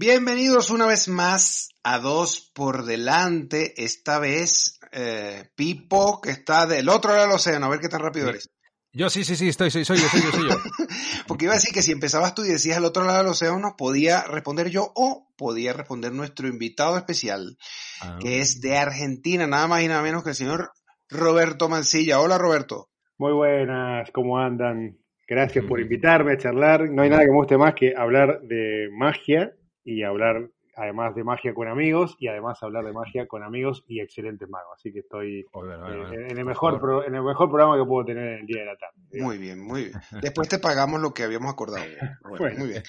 [0.00, 3.74] Bienvenidos una vez más a Dos por Delante.
[3.82, 7.66] Esta vez, eh, Pipo, que está del otro lado del océano.
[7.66, 8.48] A ver qué tan rápido eres.
[8.92, 10.56] Yo sí, sí, sí, estoy, soy, soy yo, soy yo, soy yo.
[11.26, 13.74] Porque iba a decir que si empezabas tú y decías el otro lado del océano,
[13.76, 17.58] podía responder yo o podía responder nuestro invitado especial,
[18.00, 18.18] Ah.
[18.20, 20.70] que es de Argentina, nada más y nada menos que el señor
[21.08, 22.20] Roberto Mancilla.
[22.20, 22.88] Hola, Roberto.
[23.18, 24.96] Muy buenas, ¿cómo andan?
[25.26, 26.88] Gracias por invitarme a charlar.
[26.88, 29.52] No hay nada que me guste más que hablar de magia
[29.90, 30.50] y hablar
[30.80, 34.74] además de magia con amigos y además hablar de magia con amigos y excelentes magos.
[34.76, 38.24] Así que estoy eh, en, el mejor pro- en el mejor programa que puedo tener
[38.34, 38.94] en el día de la tarde.
[39.20, 39.94] Muy bien, muy bien.
[40.22, 41.84] Después te pagamos lo que habíamos acordado.
[42.22, 42.58] Bueno, Bueno.
[42.60, 42.82] Muy bien.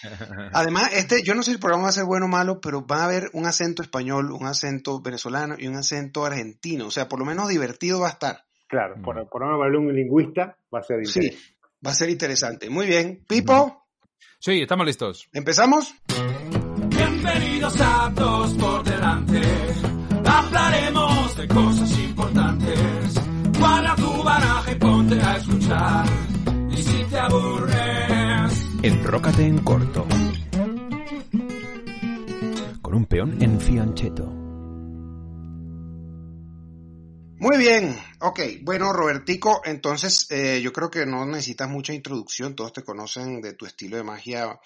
[0.54, 2.86] Además, este, yo no sé si el programa va a ser bueno o malo, pero
[2.86, 6.86] va a haber un acento español, un acento venezolano y un acento argentino.
[6.86, 8.44] O sea, por lo menos divertido va a estar.
[8.68, 9.02] Claro, Mm.
[9.02, 11.56] por, por lo menos para un lingüista va a ser Sí, interesante.
[11.88, 12.70] va a ser interesante.
[12.70, 13.24] Muy bien.
[13.28, 13.88] Pipo,
[14.38, 15.28] Sí, estamos listos.
[15.34, 15.96] ¿empezamos?
[17.00, 19.42] Bienvenidos a Dos por Delante.
[20.26, 23.16] Hablaremos de cosas importantes.
[23.58, 26.06] Guarda tu baraja y ponte a escuchar.
[26.72, 30.06] Y si te aburres, Enrócate en corto.
[32.82, 34.26] Con un peón en fiancheto.
[37.38, 37.98] Muy bien.
[38.20, 42.56] Ok, bueno, Robertico, entonces eh, yo creo que no necesitas mucha introducción.
[42.56, 44.60] Todos te conocen de tu estilo de magia.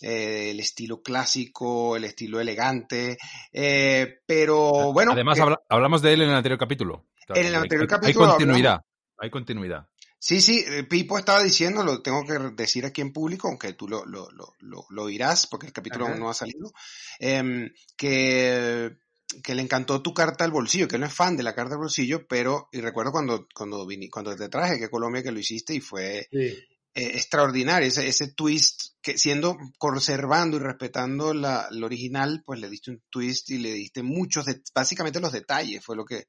[0.00, 3.18] Eh, el estilo clásico, el estilo elegante,
[3.52, 7.06] eh, pero bueno, Además, eh, habla- hablamos de él en el anterior capítulo.
[7.28, 8.80] En el Hay- anterior hay- capítulo Hay continuidad.
[9.18, 9.86] Hay continuidad.
[10.22, 14.04] Sí, sí, Pipo estaba diciendo, lo tengo que decir aquí en público, aunque tú lo,
[14.04, 16.12] lo, lo, lo, lo oirás porque el capítulo Ajá.
[16.12, 16.72] aún no ha salido,
[17.18, 18.96] em, que,
[19.42, 21.74] que le encantó tu carta al bolsillo, que él no es fan de la carta
[21.74, 25.72] al bolsillo, pero, y recuerdo cuando, cuando, cuando te traje que Colombia que lo hiciste
[25.74, 26.54] y fue Sí.
[26.94, 32.68] Eh, extraordinario, ese, ese twist, que siendo, conservando y respetando la, lo original, pues le
[32.68, 36.24] diste un twist y le diste muchos, de- básicamente los detalles, fue lo que,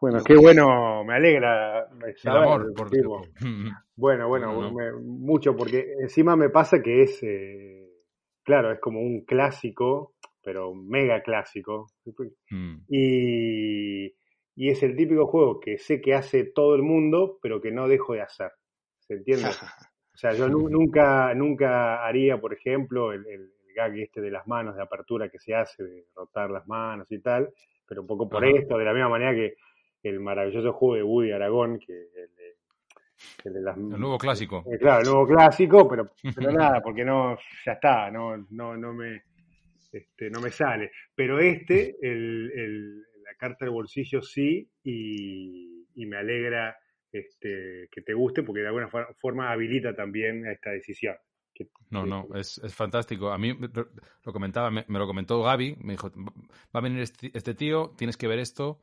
[0.00, 1.86] Bueno, Lo qué que- bueno, me alegra
[2.24, 3.22] El amor, por tipo.
[3.96, 4.72] Bueno, bueno, No, no.
[4.72, 7.88] me- mucho, porque encima me pasa que es, eh,
[8.42, 11.86] claro, es como un clásico, pero mega clásico.
[12.50, 12.84] mm.
[12.88, 14.06] Y,
[14.56, 17.86] y es el típico juego que sé que hace todo el mundo, pero que no
[17.88, 18.50] dejo de hacer.
[19.06, 19.48] ¿Se entiende?
[20.14, 24.30] O sea, yo nu- nunca, nunca haría, por ejemplo, el, el, el gag este de
[24.30, 27.50] las manos de apertura que se hace, de rotar las manos y tal,
[27.84, 28.54] pero un poco por Ajá.
[28.56, 29.56] esto, de la misma manera que
[30.04, 32.54] el maravilloso juego de Woody Aragón, que el de,
[33.44, 33.76] el de las...
[33.76, 34.62] El nuevo clásico.
[34.70, 37.36] Eh, claro, el nuevo clásico, pero, pero nada, porque no,
[37.66, 39.20] ya está, no, no, no me,
[39.92, 40.92] este, no me sale.
[41.12, 46.76] Pero este, el, el- la carta del bolsillo sí, y, y me alegra
[47.14, 51.16] este, que te guste, porque de alguna for- forma habilita también a esta decisión.
[51.54, 53.30] Que- No, no, es, es fantástico.
[53.30, 53.56] A mí
[54.24, 57.94] lo comentaba, me, me lo comentó Gaby, me dijo, va a venir este, este tío,
[57.96, 58.80] tienes que ver esto,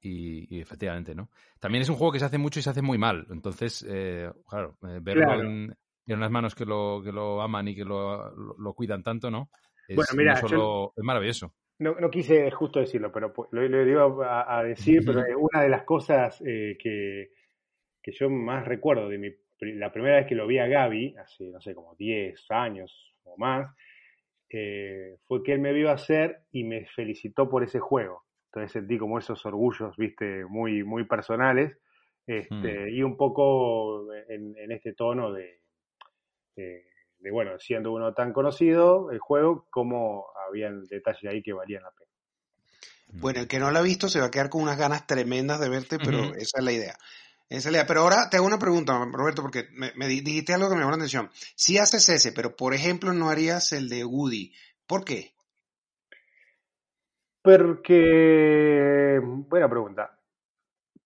[0.00, 1.30] y, y efectivamente, ¿no?
[1.60, 4.30] También es un juego que se hace mucho y se hace muy mal, entonces, eh,
[4.48, 5.42] claro, eh, verlo Claro.
[5.42, 5.74] en,
[6.06, 9.30] en unas manos que lo, que lo aman y que lo, lo, lo cuidan tanto,
[9.30, 9.50] ¿no?
[9.88, 11.54] Es, Bueno, mira, no solo- es maravilloso.
[11.78, 14.04] No, no quise justo decirlo, pero pu- lo, lo iba
[14.42, 17.30] a, a decir, pero una de las cosas eh, que,
[18.04, 21.50] que yo más recuerdo de mi, la primera vez que lo vi a Gaby, hace,
[21.50, 23.74] no sé, como 10 años o más,
[24.50, 28.24] eh, fue que él me vio hacer y me felicitó por ese juego.
[28.46, 31.78] Entonces sentí como esos orgullos, viste, muy, muy personales,
[32.26, 35.60] este, y un poco en, en este tono de,
[36.56, 36.84] de,
[37.18, 41.90] de, bueno, siendo uno tan conocido, el juego, como habían detalles ahí que valían la
[41.90, 42.10] pena.
[43.20, 45.60] Bueno, el que no la ha visto se va a quedar con unas ganas tremendas
[45.60, 46.96] de verte, pero esa es la idea.
[47.56, 47.86] Esa es la idea.
[47.86, 50.80] Pero ahora te hago una pregunta, Roberto, porque me, me di- dijiste algo que me
[50.80, 51.30] llamó la atención.
[51.54, 54.52] Si haces ese, pero por ejemplo no harías el de Woody.
[54.86, 55.32] ¿Por qué?
[57.42, 60.18] Porque, buena pregunta.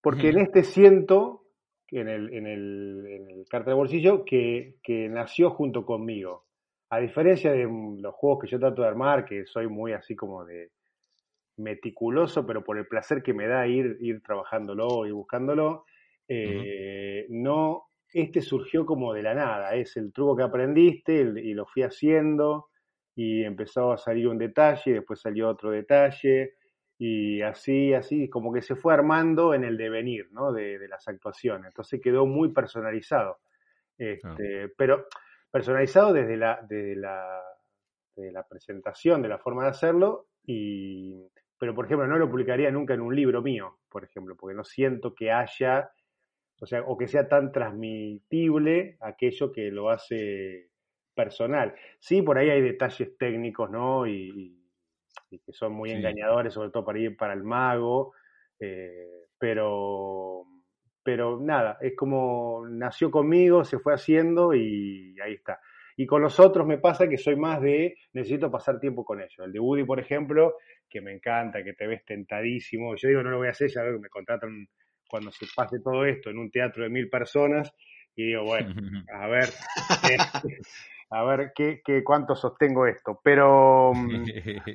[0.01, 1.45] Porque en este siento,
[1.89, 6.47] en el, en el, en el carta de bolsillo, que, que nació junto conmigo.
[6.91, 7.65] A diferencia de
[8.01, 10.71] los juegos que yo trato de armar, que soy muy así como de
[11.57, 15.85] meticuloso, pero por el placer que me da ir, ir trabajándolo y buscándolo,
[16.29, 21.55] eh, no, este surgió como de la nada, es el truco que aprendiste el- y
[21.55, 22.69] lo fui haciendo
[23.15, 26.55] y empezó a salir un detalle, después salió otro detalle
[26.99, 30.53] y así, así, como que se fue armando en el devenir, ¿no?
[30.53, 31.69] De, de las actuaciones.
[31.69, 33.39] Entonces quedó muy personalizado.
[33.99, 35.07] Este, Pero
[35.51, 37.43] personalizado desde la, desde la,
[38.17, 41.29] desde la presentación, de la forma de hacerlo, y,
[41.59, 44.65] pero por ejemplo no lo publicaría nunca en un libro mío, por ejemplo, porque no
[44.65, 45.91] siento que haya,
[46.61, 50.71] o sea, o que sea tan transmitible aquello que lo hace
[51.15, 51.75] personal.
[51.99, 54.07] Sí, por ahí hay detalles técnicos, ¿no?
[54.07, 54.55] Y,
[55.31, 55.97] que son muy Sí.
[55.97, 58.15] engañadores, sobre todo para ir para el mago.
[58.61, 59.07] eh,
[59.39, 60.45] pero,
[61.03, 65.61] pero nada, es como nació conmigo, se fue haciendo y ahí está.
[65.97, 69.39] Y con los otros me pasa que soy más de necesito pasar tiempo con ellos.
[69.39, 70.57] El de Woody, por ejemplo,
[70.89, 72.95] que me encanta, que te ves tentadísimo.
[72.97, 74.67] Yo digo, no lo voy a hacer, ya veo que me contratan
[75.09, 77.73] cuando se pase todo esto en un teatro de mil personas.
[78.15, 78.69] Y digo, bueno,
[79.13, 79.49] a ver,
[80.05, 80.19] eh,
[81.11, 83.21] a ver qué, qué, cuánto sostengo esto.
[83.25, 84.25] Pero mm,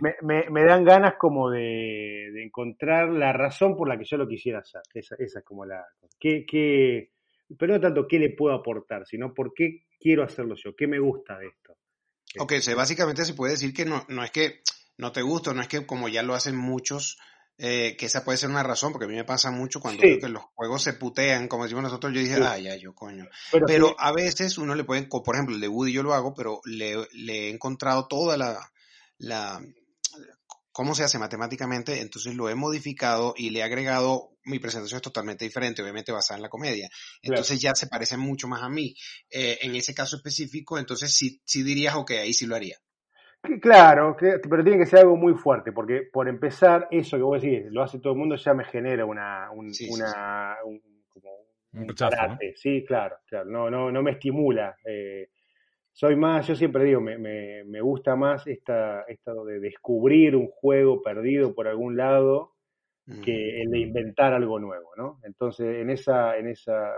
[0.02, 4.18] me, me- me dan ganas como de, de encontrar la razón por la que yo
[4.18, 4.82] lo quisiera hacer.
[4.94, 5.86] Esa, esa es como la...
[6.20, 7.12] ¿Qué, qué,
[7.58, 11.00] pero no tanto qué le puedo aportar, sino por qué quiero hacerlo yo, qué me
[11.00, 11.76] gusta de esto.
[12.40, 14.62] Ok, se- básicamente se puede decir que no, no es que
[14.98, 17.18] no te gusta, no es que como ya lo hacen muchos,
[17.58, 20.10] eh, que esa puede ser una razón, porque a mí me pasa mucho cuando Sí.
[20.10, 22.42] veo que los juegos se putean, como decimos nosotros, yo dije, Sí.
[22.44, 23.26] ay, ya, yo coño.
[23.52, 26.14] Pero, Pero sí, a veces uno le puede, por ejemplo, el de Woody yo lo
[26.14, 28.60] hago, pero le, le he encontrado toda la,
[29.18, 29.62] la,
[30.72, 35.04] cómo se hace matemáticamente, entonces lo he modificado y le he agregado, mi presentación es
[35.04, 36.90] totalmente diferente, obviamente basada en la comedia,
[37.22, 38.96] entonces ya se parece mucho más a mí.
[39.30, 42.78] Eh, en ese caso específico, entonces sí, sí dirías, ok, ahí sí lo haría.
[43.44, 47.24] Que- claro, que- pero tiene que ser algo muy fuerte, porque por empezar, eso que
[47.24, 50.56] vos decís, lo hace todo el mundo, ya me genera una, un, Sí, sí, una,
[50.66, 51.30] un- como
[51.74, 51.88] Un.
[52.56, 54.76] Sí, claro, claro, no, no, no me estimula.
[54.86, 55.30] eh,
[55.92, 60.48] soy más, yo siempre digo, me, me, me gusta más esta, esto de descubrir un
[60.50, 62.54] juego perdido por algún lado
[63.22, 65.20] que el de inventar algo nuevo, ¿no?
[65.24, 66.96] Entonces, en esa, en esa,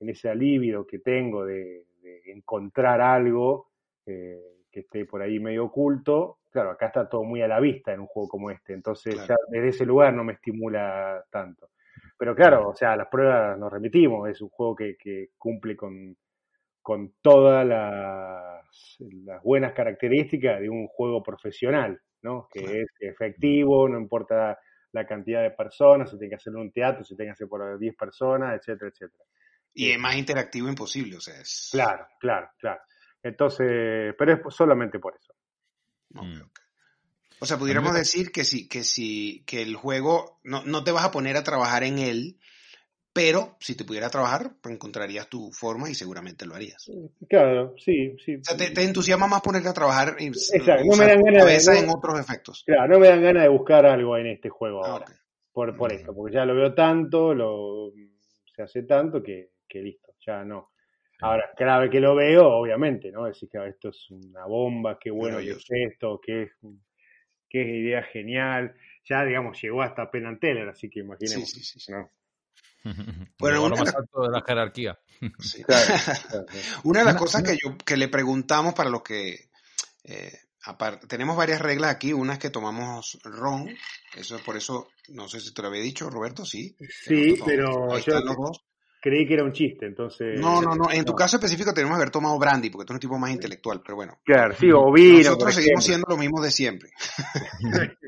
[0.00, 3.70] en ese alivio que tengo de, de encontrar algo
[4.06, 7.92] eh, que esté por ahí medio oculto, claro, acá está todo muy a la vista
[7.92, 9.28] en un juego como este, entonces Claro.
[9.28, 11.70] ya desde ese lugar no me estimula tanto.
[12.16, 16.16] Pero claro, o sea, las pruebas nos remitimos, es un juego que, que cumple con,
[16.82, 22.48] con todas las, las buenas características de un juego profesional, ¿no?
[22.52, 22.76] Que Claro.
[22.78, 24.58] es efectivo, no importa
[24.92, 27.48] la cantidad de personas, se tiene que hacer en un teatro, se tiene que hacer
[27.48, 29.24] por 10 personas, etcétera, etcétera.
[29.74, 31.68] Y es más interactivo imposible, o sea, es...
[31.70, 32.80] Claro, claro, claro.
[33.22, 35.34] Entonces, pero es solamente por eso.
[36.10, 36.42] Mm.
[37.40, 41.04] O sea, pudiéramos decir que sí, que sí, que el juego, no, no te vas
[41.04, 42.36] a poner a trabajar en él,
[43.12, 46.90] pero si te pudiera trabajar, pues encontrarías tu forma y seguramente lo harías.
[47.28, 48.36] Claro, sí, sí.
[48.36, 51.24] O sea, te, te entusiasma más ponerte a trabajar y Exacto, no me dan tu
[51.24, 52.64] ganas de- no- en otros efectos.
[52.66, 55.06] Claro, no me dan ganas de buscar algo en este juego Ah, ahora.
[55.52, 57.92] Por, por esto, porque ya lo veo tanto, lo,
[58.54, 60.70] se hace tanto que, que listo, ya no.
[61.20, 63.24] Ahora, cada vez que lo veo, obviamente, ¿no?
[63.24, 66.52] Decís que ah, esto es una bomba, qué bueno que es esto, qué, es-
[67.48, 68.74] qué idea genial.
[69.04, 71.50] Ya, digamos, llegó hasta Penn and Teller, así que imaginemos.
[71.50, 71.92] Sí, sí, sí, sí.
[71.92, 72.10] ¿no?
[73.38, 74.98] Bueno, una- más alto de la jerarquía.
[75.40, 75.62] Sí.
[75.66, 75.86] Claro,
[76.28, 76.66] claro, claro.
[76.84, 79.48] Una de las cosas que, yo, que le preguntamos para los que...
[80.04, 80.32] eh,
[80.64, 82.12] aparte, tenemos varias reglas aquí.
[82.12, 83.68] Una es que tomamos ron.
[84.16, 86.76] Eso es por eso, no sé si te lo había dicho, Roberto, sí.
[86.88, 88.64] Sí, pero ahí yo están los dos.
[89.08, 90.40] Creí que era un chiste, entonces...
[90.40, 90.90] No, no, no.
[90.90, 91.16] En tu no.
[91.16, 93.96] caso específico tenemos que haber tomado brandy, porque tú eres un tipo más intelectual, pero
[93.96, 94.18] bueno.
[94.24, 96.90] Claro, sí, o vino, Nosotros seguimos siendo lo mismo de siempre.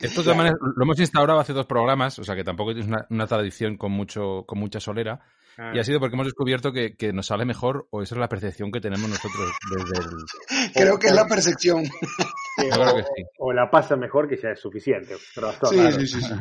[0.00, 2.86] Esto de todas maneras, lo hemos instaurado hace dos programas, o sea que tampoco es
[2.86, 5.20] una, una tradición con mucho con mucha solera.
[5.56, 8.18] Ah, Y ha sido porque hemos descubierto que, que nos sale mejor, o esa es
[8.18, 10.72] la percepción que tenemos nosotros desde el.
[10.74, 11.84] Creo que es la percepción.
[12.56, 13.24] sí, Yo creo o, que sí.
[13.38, 15.14] o la pasa mejor, que ya es suficiente.
[15.34, 15.92] Pero Sí, claro.
[15.92, 16.34] sí, sí, sí.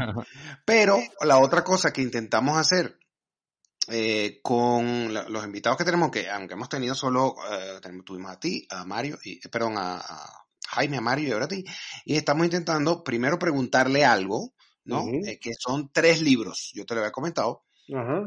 [0.66, 2.98] Pero la otra cosa que intentamos hacer
[3.90, 8.32] eh, con la- los invitados que tenemos, que aunque hemos tenido solo, eh, tenemos- tuvimos
[8.32, 11.50] a ti, a Mario, y, eh, perdón, a, a Jaime, a Mario y ahora a
[11.50, 11.64] ti,
[12.06, 14.54] y estamos intentando primero preguntarle algo,
[14.86, 15.04] ¿no?
[15.26, 17.64] Eh, que son tres libros, yo te lo había comentado,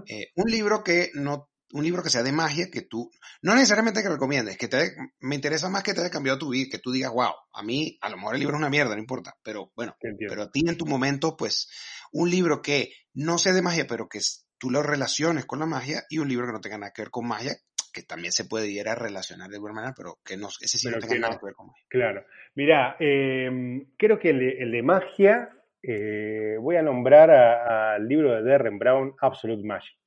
[0.06, 3.10] eh, un libro que no un libro que sea de magia que tú
[3.42, 6.68] no necesariamente que recomiendes que te me interesa más que te haya cambiado tu vida
[6.70, 9.00] que tú digas wow a mí a lo mejor el libro es una mierda no
[9.00, 10.30] importa pero bueno entiendo.
[10.32, 11.68] pero a ti en tu momento pues
[12.12, 15.66] un libro que no sea de magia pero que s- tú lo relaciones con la
[15.66, 17.56] magia y un libro que no tenga nada que ver con magia
[17.92, 20.86] que también se puede ir a relacionar de alguna manera pero que no ese sí
[20.86, 21.40] Pero no tenga que nada no.
[21.40, 22.24] que ver con magia Claro.
[22.54, 25.50] Mirá, eh, creo que el de, el de magia,
[25.82, 29.98] eh, voy a nombrar al libro de Derren Brown, Absolute Magic.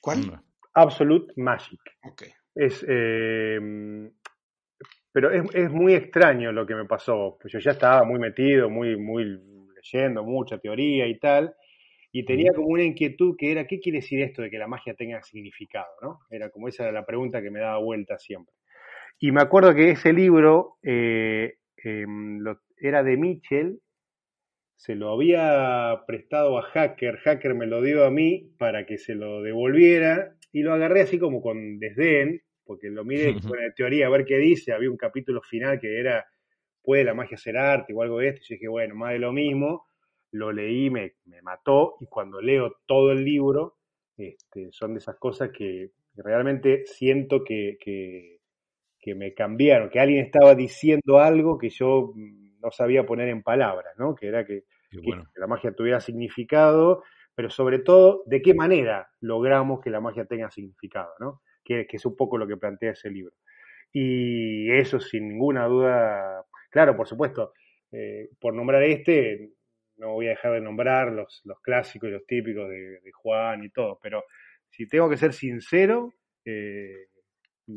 [0.00, 0.42] ¿cuál?
[0.74, 1.80] Absolute Magic.
[2.02, 2.22] Ok.
[2.54, 4.10] Es, eh,
[5.12, 7.38] pero es, es muy extraño lo que me pasó.
[7.40, 9.24] Pues yo ya estaba muy metido, muy, muy
[9.74, 11.54] leyendo mucha teoría y tal,
[12.20, 14.94] y tenía como una inquietud que era, ¿qué quiere decir esto de que la magia
[14.94, 15.86] tenga significado?
[16.02, 16.20] ¿no?
[16.30, 18.54] Era como esa era la pregunta que me daba vuelta siempre.
[19.18, 23.80] Y me acuerdo que ese libro eh, em, lo- era de Mitchell,
[24.76, 29.14] se lo había prestado a Hacker, Hacker me lo dio a mí para que se
[29.14, 34.06] lo devolviera y lo agarré así como con desdén porque lo miré con la teoría
[34.06, 36.26] a ver qué dice, había un capítulo final que era,
[36.82, 38.40] ¿puede la magia ser arte o algo de esto?
[38.42, 39.86] Y yo dije, bueno, más de lo mismo,
[40.32, 43.76] lo leí, me, me mató, y cuando leo todo el libro,
[44.16, 48.38] este, son de esas cosas que realmente siento que, que,
[48.98, 52.12] que me cambiaron, que alguien estaba diciendo algo que yo
[52.60, 54.14] no sabía poner en palabras, ¿no?
[54.14, 54.64] Que era que,
[55.34, 57.02] la magia tuviera significado,
[57.34, 61.42] pero sobre todo, de qué manera logramos que la magia tenga significado, ¿no?
[61.62, 63.34] Que, que es un poco lo que plantea ese libro.
[63.92, 67.52] Y eso, sin ninguna duda, claro, por supuesto,
[67.92, 69.50] eh, por nombrar este,
[69.98, 73.64] no voy a dejar de nombrar los, los clásicos y los típicos de, de Juan
[73.64, 74.24] y todo, pero
[74.68, 76.12] si tengo que ser sincero,
[76.44, 77.06] eh,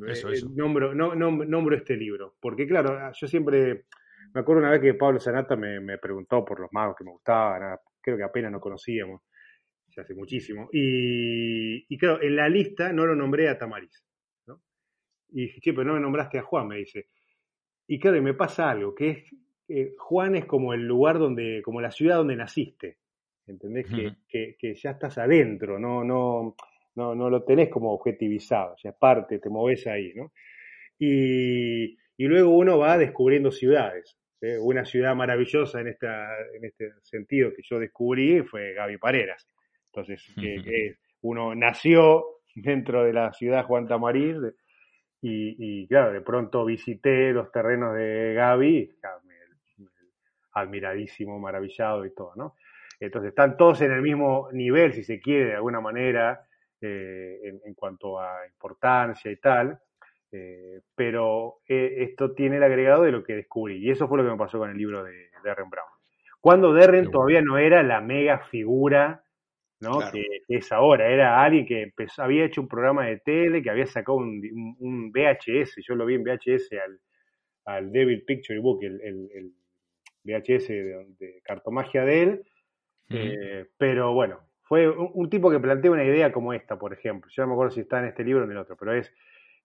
[0.08, 0.50] Eso, eh, eso.
[0.56, 3.86] Nombro, no, nom- nombro este libro, porque claro, yo siempre,
[4.34, 7.12] me acuerdo una vez que Pablo Sanata me, me preguntó por los magos que me
[7.12, 9.22] gustaban, ah, creo que apenas nos conocíamos,
[9.96, 14.04] ya hace muchísimo, y, y claro, en la lista no lo nombré a Tamariz,
[14.46, 14.62] ¿no?
[15.30, 17.08] Y dije, che, pero no me nombraste a Juan, me dice.
[17.88, 19.24] Y claro, y me pasa algo, que es,
[19.70, 22.98] eh, Juan es como el lugar donde, como la ciudad donde naciste,
[23.46, 23.88] ¿entendés?
[23.88, 24.16] Que, Ujú.
[24.28, 26.56] que, que ya estás adentro, no, no,
[26.96, 30.32] no, no lo tenés como objetivizado, ya parte, te moves ahí, ¿no?
[30.98, 34.18] Y, y luego uno va descubriendo ciudades.
[34.42, 34.58] ¿eh?
[34.60, 39.48] Una ciudad maravillosa en, esta, en este sentido que yo descubrí fue Gaby Pareras.
[39.94, 40.22] Entonces,
[41.22, 44.36] uno nació dentro de la ciudad Juan Tamariz
[45.22, 48.98] y, y, claro, de pronto visité los terrenos de Gaby,
[50.53, 52.56] admiradísimo, maravillado y todo, ¿no?
[53.00, 56.46] Entonces están todos en el mismo nivel, si se quiere, de alguna manera,
[56.82, 59.79] eh, en, en cuanto a importancia y tal,
[60.32, 64.24] eh, pero eh, esto tiene el agregado de lo que descubrí, y eso fue lo
[64.25, 65.88] que me pasó con el libro de Derren Brown.
[66.41, 69.24] Cuando Derren todavía no era la mega figura
[69.82, 69.98] ¿no?
[70.00, 70.12] Claro.
[70.12, 73.70] Que, que es ahora, era alguien que empezó, había hecho un programa de tele, que
[73.70, 77.00] había sacado un, un- un VHS, yo lo vi en VHS al,
[77.63, 79.53] al Devil Picture Book, el, el- el
[80.24, 82.44] VHS de, de cartomagia de él,
[83.10, 87.30] eh, pero bueno, fue un, un tipo que plantea una idea como esta, por ejemplo,
[87.34, 89.12] yo no me acuerdo si está en este libro o en el otro, pero es,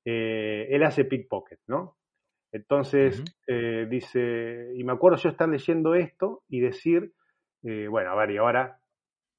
[0.04, 1.96] eh, él hace pickpocket, ¿no?
[2.52, 7.12] Entonces, eh, dice, y me acuerdo yo estar leyendo esto y decir,
[7.64, 8.78] eh, bueno, a ver, y ahora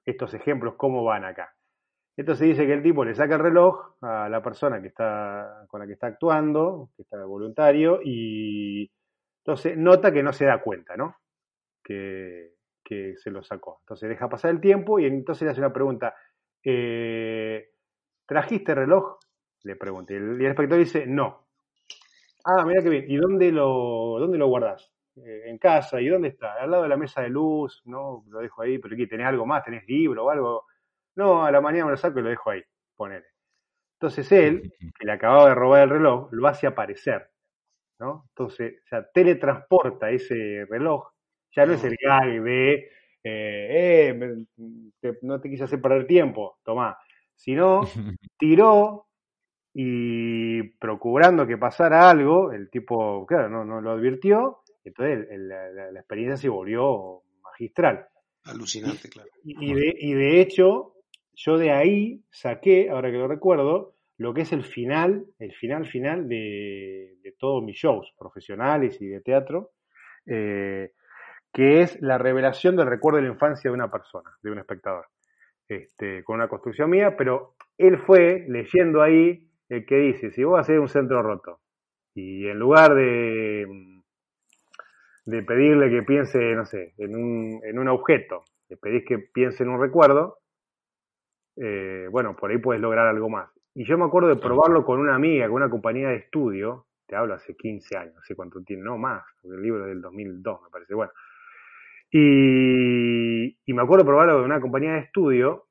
[0.06, 1.56] estos ejemplos, ¿cómo van acá?
[2.18, 5.80] Entonces dice que el tipo le saca el reloj a la persona que está, con
[5.80, 8.92] la que está actuando, que está voluntario, y
[9.46, 11.18] entonces nota que no se da cuenta, ¿no?
[11.84, 13.78] Que, que se lo sacó.
[13.82, 16.16] Entonces deja pasar el tiempo y entonces le hace una pregunta.
[16.64, 17.70] eh,
[18.26, 19.20] ¿Trajiste reloj?
[19.62, 20.14] Le pregunta.
[20.14, 21.48] Y el, inspector dice, no.
[22.44, 23.06] Ah, mira qué bien.
[23.08, 24.92] ¿Y dónde lo, dónde lo guardás?
[25.18, 26.02] Eh, en casa.
[26.02, 26.56] ¿Y dónde está?
[26.56, 27.84] Al lado de la mesa de luz.
[27.86, 28.80] No, lo dejo ahí.
[28.80, 29.06] ¿Pero qué?
[29.06, 29.64] ¿Tenés algo más?
[29.64, 30.66] ¿Tenés libro o algo?
[31.18, 32.64] No, a la mañana me lo saco y lo dejo ahí.
[32.96, 33.28] Ponele.
[34.00, 37.30] Entonces él, que le acababa de robar el reloj, lo hace aparecer.
[38.00, 38.26] ¿No?
[38.30, 41.08] Entonces, o sea, teletransporta ese reloj.
[41.56, 42.74] Ya no es el gag de,
[43.24, 44.46] eh, eh, me-
[45.00, 46.98] te- no te quise hacer perder tiempo, tomá.
[47.36, 47.82] Sino,
[48.38, 49.08] tiró
[49.74, 55.70] y procurando que pasara algo, el tipo, claro, no, no lo advirtió, entonces el- la,
[55.72, 58.08] la- la experiencia se volvió magistral.
[58.46, 59.30] Alucinante, claro.
[59.44, 60.94] Y, y de, y de hecho,
[61.34, 65.86] yo de ahí saqué, ahora que lo recuerdo, lo que es el final, el final
[65.86, 69.72] final de, todos mis shows profesionales y de teatro,
[70.26, 70.92] eh,
[71.52, 75.08] que es la revelación del recuerdo de la infancia de una persona, de un espectador,
[75.68, 80.60] este, con una construcción mía, pero él fue leyendo ahí el que dice, si vos
[80.60, 81.60] haces un centro roto
[82.14, 83.66] y en lugar de,
[85.26, 89.64] de pedirle que piense, no sé, en un, en un objeto, le pedís que piense
[89.64, 90.40] en un recuerdo,
[91.58, 93.50] eh, bueno, por ahí puedes lograr algo más.
[93.76, 97.16] Y yo me acuerdo de probarlo con una amiga, con una compañía de estudio, te
[97.18, 100.02] hablo hace 15 años, no sé cuánto tiene, no más, porque el libro es del
[100.02, 101.12] 2002, me parece, bueno.
[102.10, 105.68] Y, y me acuerdo de probarlo con una compañía de estudio,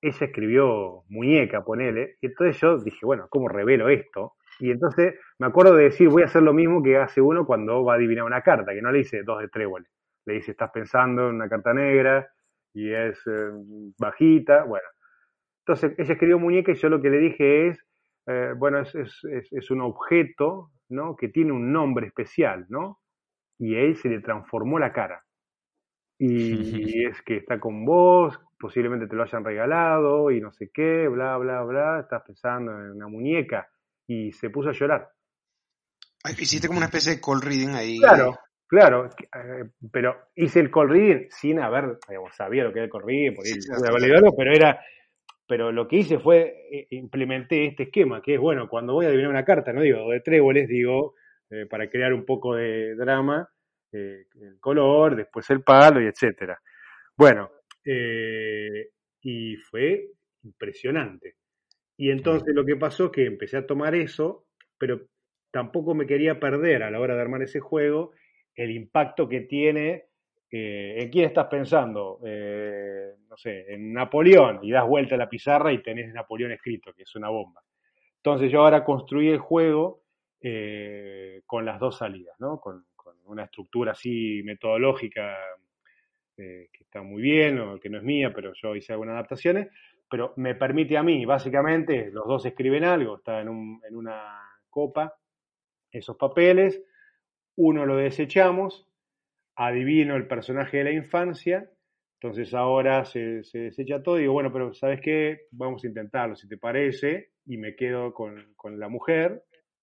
[0.00, 4.36] ella escribió muñeca, ponele, y entonces yo dije, bueno, ¿cómo revelo esto?
[4.58, 7.84] Y entonces me acuerdo de decir, voy a hacer lo mismo que hace uno cuando
[7.84, 9.90] va a adivinar una carta, que no le dice dos de tréboles,
[10.24, 12.26] le dice, estás pensando en una carta negra
[12.72, 13.50] y es eh,
[13.98, 14.86] bajita, bueno.
[15.66, 17.78] Entonces ella escribió muñeca y yo lo que le dije es,
[18.26, 21.16] eh, bueno, es, es, es, es un objeto, ¿no?
[21.16, 23.00] Que tiene un nombre especial, ¿no?
[23.58, 25.24] Y a él se le transformó la cara.
[26.18, 31.08] Y es que está con vos, posiblemente te lo hayan regalado y no sé qué,
[31.08, 33.68] bla, bla, bla, estás pensando en una muñeca
[34.06, 35.10] y se puso a llorar.
[36.24, 37.98] Ay, Hiciste como una especie de call reading ahí.
[37.98, 38.38] Claro,
[38.68, 42.92] claro, eh, pero hice el call reading sin haber, digamos, sabía lo que era el
[42.92, 43.68] call reading, porque Sí,
[44.00, 44.80] leído algo, pero era,
[45.52, 49.08] pero lo que hice fue eh, implementé este esquema, que es, bueno, cuando voy a
[49.08, 51.14] adivinar una carta, no digo de tréboles, digo,
[51.50, 53.46] eh, para crear un poco de drama,
[53.92, 56.58] eh, el color, después el palo y etcétera.
[57.14, 57.50] Bueno,
[57.84, 60.06] y fue
[60.42, 61.34] impresionante.
[61.98, 64.46] Y entonces lo que pasó es que empecé a tomar eso,
[64.78, 65.02] pero
[65.50, 68.12] tampoco me quería perder a la hora de armar ese juego
[68.54, 70.06] el impacto que tiene.
[70.54, 72.20] ¿En quién estás pensando?
[72.26, 76.92] Eh, no sé, en Napoleón, y das vuelta a la pizarra y tenés Napoleón escrito,
[76.92, 77.62] que es una bomba.
[78.16, 80.02] Entonces yo ahora construí el juego
[80.42, 82.60] eh, con las dos salidas, ¿no?
[82.60, 82.84] Con,
[83.24, 85.38] una estructura así metodológica
[86.36, 89.68] eh, que está muy bien, o que no es mía, pero yo hice algunas adaptaciones,
[90.10, 95.14] pero me permite a mí, básicamente, los dos escriben algo, está en una copa,
[95.90, 96.82] esos papeles,
[97.56, 98.91] uno lo desechamos,
[99.56, 101.68] adivino el personaje de la infancia,
[102.20, 105.46] entonces ahora se, se desecha todo y digo, bueno, pero ¿sabes qué?
[105.50, 109.42] Vamos a intentarlo, si te parece, y me quedo con, con la mujer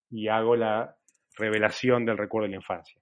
[0.10, 0.96] y hago la
[1.38, 3.02] revelación del recuerdo de la infancia.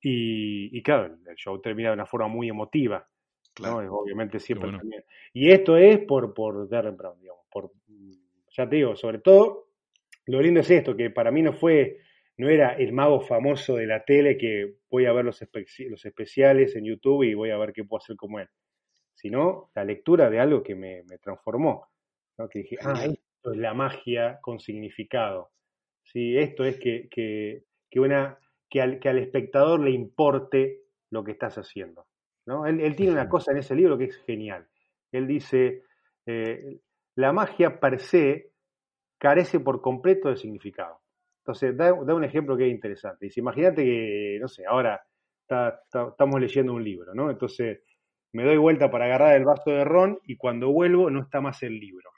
[0.00, 3.06] Y, y claro, el show termina de una forma muy emotiva.
[3.54, 3.94] Claro.
[3.94, 4.78] Obviamente siempre bueno.
[4.78, 5.04] también.
[5.32, 7.72] Y esto es por, por Darren Brown, digamos, por,
[8.56, 9.68] ya te digo, sobre todo,
[10.26, 11.98] lo lindo es esto, que para mí no fue,
[12.40, 16.04] no era el mago famoso de la tele que voy a ver los, especi- los
[16.06, 18.48] especiales en YouTube y voy a ver qué puedo hacer como él,
[19.14, 21.88] sino la lectura de algo que me, me transformó,
[22.38, 22.48] ¿no?
[22.48, 25.50] que dije, ah, esto es la magia con significado,
[26.02, 26.38] ¿sí?
[26.38, 30.80] esto es que, que, que, una, que, al, que al espectador le importe
[31.10, 32.06] lo que estás haciendo.
[32.46, 32.66] ¿no?
[32.66, 34.66] Él, él tiene una cosa en ese libro que es genial.
[35.12, 35.82] Él dice,
[36.26, 36.78] eh,
[37.16, 38.52] la magia per se
[39.18, 40.99] carece por completo de significado.
[41.50, 43.26] Entonces, da, da un ejemplo que es interesante.
[43.26, 45.00] Dice, imagínate que, no sé, ahora
[45.42, 47.28] está- está- estamos leyendo un libro, ¿no?
[47.28, 47.82] Entonces,
[48.32, 51.60] me doy vuelta para agarrar el vaso de ron y cuando vuelvo no está más
[51.64, 52.08] el libro.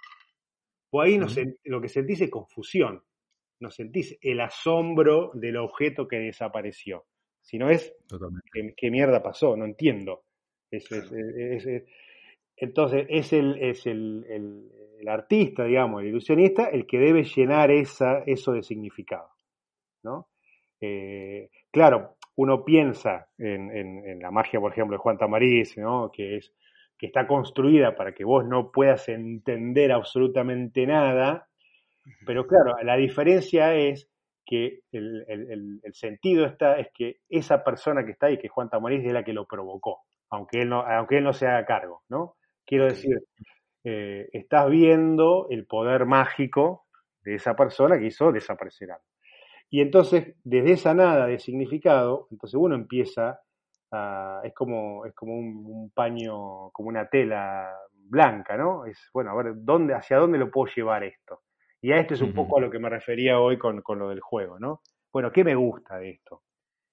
[0.91, 1.35] Pues ahí no Ujú.
[1.37, 3.03] sen- lo que sentís es confusión,
[3.61, 7.07] no sentís el asombro del objeto que desapareció,
[7.41, 7.95] sino es.
[8.53, 9.57] ¿qué, qué mierda pasó?
[9.57, 10.25] No entiendo.
[10.71, 11.85] Es- es- es- es-
[12.57, 14.71] entonces es, el, es el, el-
[15.03, 19.29] el artista, digamos, el ilusionista, el que debe llenar esa, eso de significado.
[20.03, 20.29] ¿no?
[20.81, 26.11] Eh, claro, uno piensa en, en- en la magia, por ejemplo, de Juan Tamariz, ¿no?
[26.13, 26.53] que, es,
[26.99, 31.49] que está construida para que vos no puedas entender absolutamente nada,
[32.27, 34.09] pero claro, la diferencia es
[34.45, 38.71] que el, el- sentido está, es que esa persona que está ahí, que es Juan
[38.71, 42.03] Tamariz, es la que lo provocó, aunque él no, aunque él no se haga cargo,
[42.09, 42.37] ¿no?
[42.67, 43.17] Quiero decir,
[43.85, 46.87] eh, estás viendo el poder mágico
[47.25, 49.05] de esa persona que hizo desaparecer algo.
[49.71, 53.41] Y entonces, desde esa nada de significado, entonces uno empieza
[53.91, 58.85] a, es como, es como un, un paño, como una tela blanca, ¿no?
[58.85, 61.41] Es, bueno, a ver, ¿dónde, hacia dónde lo puedo llevar esto?
[61.81, 64.09] Y a esto es un poco a lo que me refería hoy con, con lo
[64.09, 64.83] del juego, ¿no?
[65.13, 66.43] Bueno, ¿qué me gusta de esto?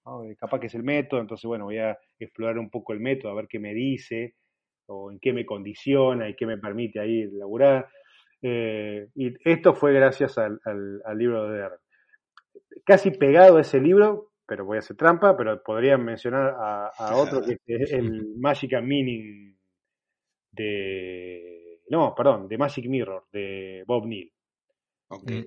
[0.05, 0.23] ¿No?
[0.23, 3.31] Eh, Capaz que es el método, entonces, bueno, voy a explorar un poco el método,
[3.31, 4.35] a ver qué me dice,
[4.89, 7.87] o en qué me condiciona y qué me permite ahí laburar.
[8.41, 11.79] Eh, y esto fue gracias al, al- al libro de Darren.
[12.85, 17.15] Casi pegado a ese libro, pero voy a hacer trampa, pero podría mencionar a, a
[17.15, 19.55] otro que es el Magic and Meaning
[20.51, 21.79] de...
[21.89, 24.29] No, perdón, de Magic Mirror, de Bob Neal.
[25.11, 25.41] Mm.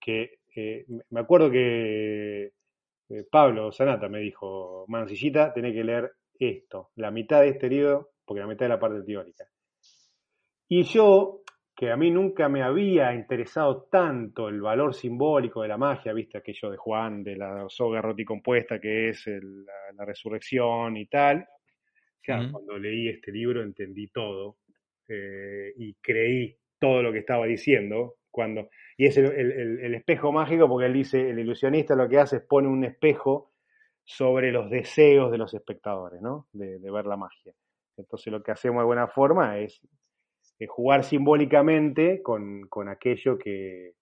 [0.00, 6.90] que eh, me acuerdo que eh, Pablo Sanata me dijo, Mancillita, tenés que leer esto,
[6.96, 9.44] la mitad de este libro, porque la mitad es la parte teórica.
[10.68, 11.42] Y yo,
[11.76, 16.38] que a mí nunca me había interesado tanto el valor simbólico de la magia, viste
[16.38, 21.46] aquello de Juan, de la soga roticompuesta que es el- la, la resurrección y tal,
[22.22, 24.56] claro, cuando leí este libro entendí todo
[25.08, 29.94] eh, y creí todo lo que estaba diciendo, cuando y es el, el- el- el
[29.94, 33.52] espejo mágico porque él dice, el ilusionista lo que hace es pone un espejo
[34.04, 36.46] sobre los deseos de los espectadores, ¿no?
[36.52, 37.52] De, de ver la magia.
[37.96, 39.80] Entonces lo que hacemos de buena forma es,
[40.68, 43.94] jugar simbólicamente con, con aquello que,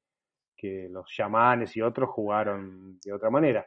[0.56, 3.66] que los chamanes y otros jugaron de otra manera.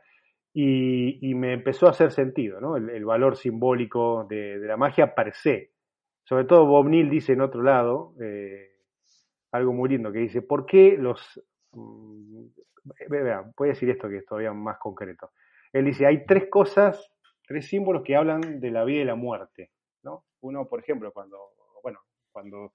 [0.53, 2.77] Y, y me empezó a hacer sentido, ¿no?
[2.77, 5.71] El, valor simbólico de, de la magia per se.
[6.23, 8.77] Sobre todo Bob Neal dice en otro lado, eh,
[9.51, 11.41] algo muy lindo, que dice, ¿por qué los...
[11.73, 12.45] mm,
[13.09, 15.31] ve- vea, voy a decir esto que es todavía más concreto.
[15.73, 17.11] Él dice, hay tres cosas,
[17.45, 19.71] tres símbolos que hablan de la vida y la muerte.
[20.45, 21.37] Uno, por ejemplo, cuando,
[21.81, 21.99] bueno,
[22.31, 22.73] cuando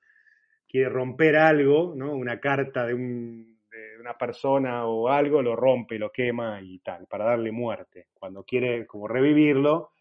[0.69, 2.13] quiere romper algo, ¿no?
[2.13, 7.07] Una carta de, un, de una persona o algo, lo rompe, lo quema y tal,
[7.07, 8.09] para darle muerte.
[8.15, 9.93] Cuando quiere como revivirlo,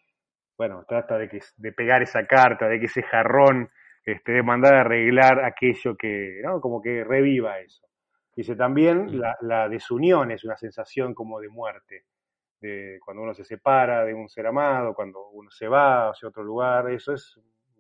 [0.58, 3.70] bueno, trata de, que, de pegar esa carta, de que ese jarrón
[4.04, 6.60] este, de mandar a arreglar aquello que, ¿no?
[6.60, 7.88] Como que reviva eso.
[8.36, 12.06] Dice también la, la desunión es una sensación como de muerte,
[12.62, 16.44] de cuando uno se separa de un ser amado, cuando uno se va hacia otro
[16.44, 17.40] lugar, eso es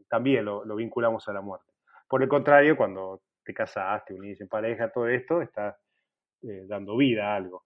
[0.09, 1.71] también lo, vinculamos a la muerte.
[2.07, 5.75] Por el contrario, cuando te casaste, unís en pareja, todo esto, estás
[6.41, 7.65] eh, dando vida a algo.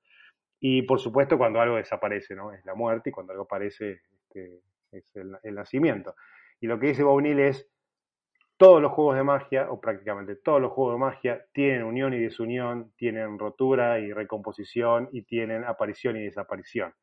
[0.59, 2.53] Y por supuesto, cuando algo desaparece, ¿no?
[2.53, 6.15] Es la muerte, y cuando algo aparece, este, es el, nacimiento.
[6.59, 7.69] Y lo que dice Bounil es,
[8.57, 12.19] todos los juegos de magia, o prácticamente todos los juegos de magia, tienen unión y
[12.19, 16.93] desunión, tienen rotura y recomposición, y tienen aparición y desaparición.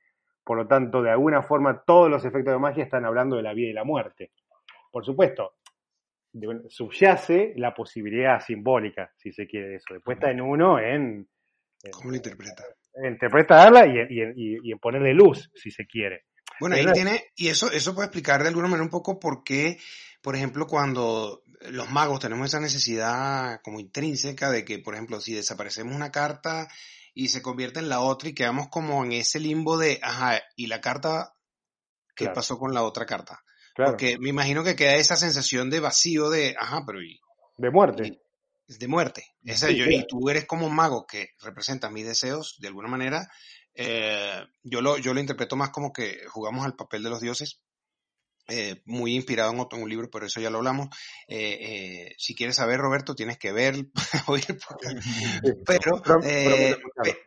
[0.44, 3.53] Por lo tanto, de alguna forma, todos los efectos de magia están hablando de la
[3.53, 4.33] vida y la muerte.
[4.90, 5.55] Por supuesto,
[6.68, 9.94] subyace la posibilidad simbólica, si se quiere eso.
[9.94, 11.29] Después está en uno en,
[11.83, 12.64] en- ¿Cómo lo interpreta?
[12.94, 16.24] en interpretarla y, en- y en- y- y en ponerle luz, si se quiere.
[16.59, 19.79] Bueno, ahí tiene, y eso, eso puede explicar de alguna manera un poco por qué,
[20.20, 25.33] por ejemplo, cuando los magos tenemos esa necesidad como intrínseca de que, por ejemplo, si
[25.35, 26.68] desaparecemos una carta
[27.14, 30.66] y se convierte en la otra y quedamos como en ese limbo de, ajá, y
[30.66, 31.33] la carta,
[32.14, 32.35] ¿qué Claro.
[32.35, 33.40] pasó con la otra carta?
[33.74, 37.18] Claro, Porque me imagino que queda esa sensación de vacío de, ajá, pero y,
[37.56, 38.06] de muerte.
[38.09, 39.24] y- de muerte.
[39.44, 39.98] Esa, Sí, yo- claro.
[39.98, 43.26] Y tú eres como un mago que representa mis deseos, de alguna manera.
[43.74, 47.61] eh, yo, lo, yo lo interpreto más como que jugamos al papel de los dioses.
[48.50, 50.88] Eh, muy inspirado en, otro, en un libro, pero eso ya lo hablamos.
[51.28, 53.76] Eh, eh, si quieres saber, Roberto, tienes que ver,
[54.26, 54.44] oír.
[55.66, 56.76] Pero, eh,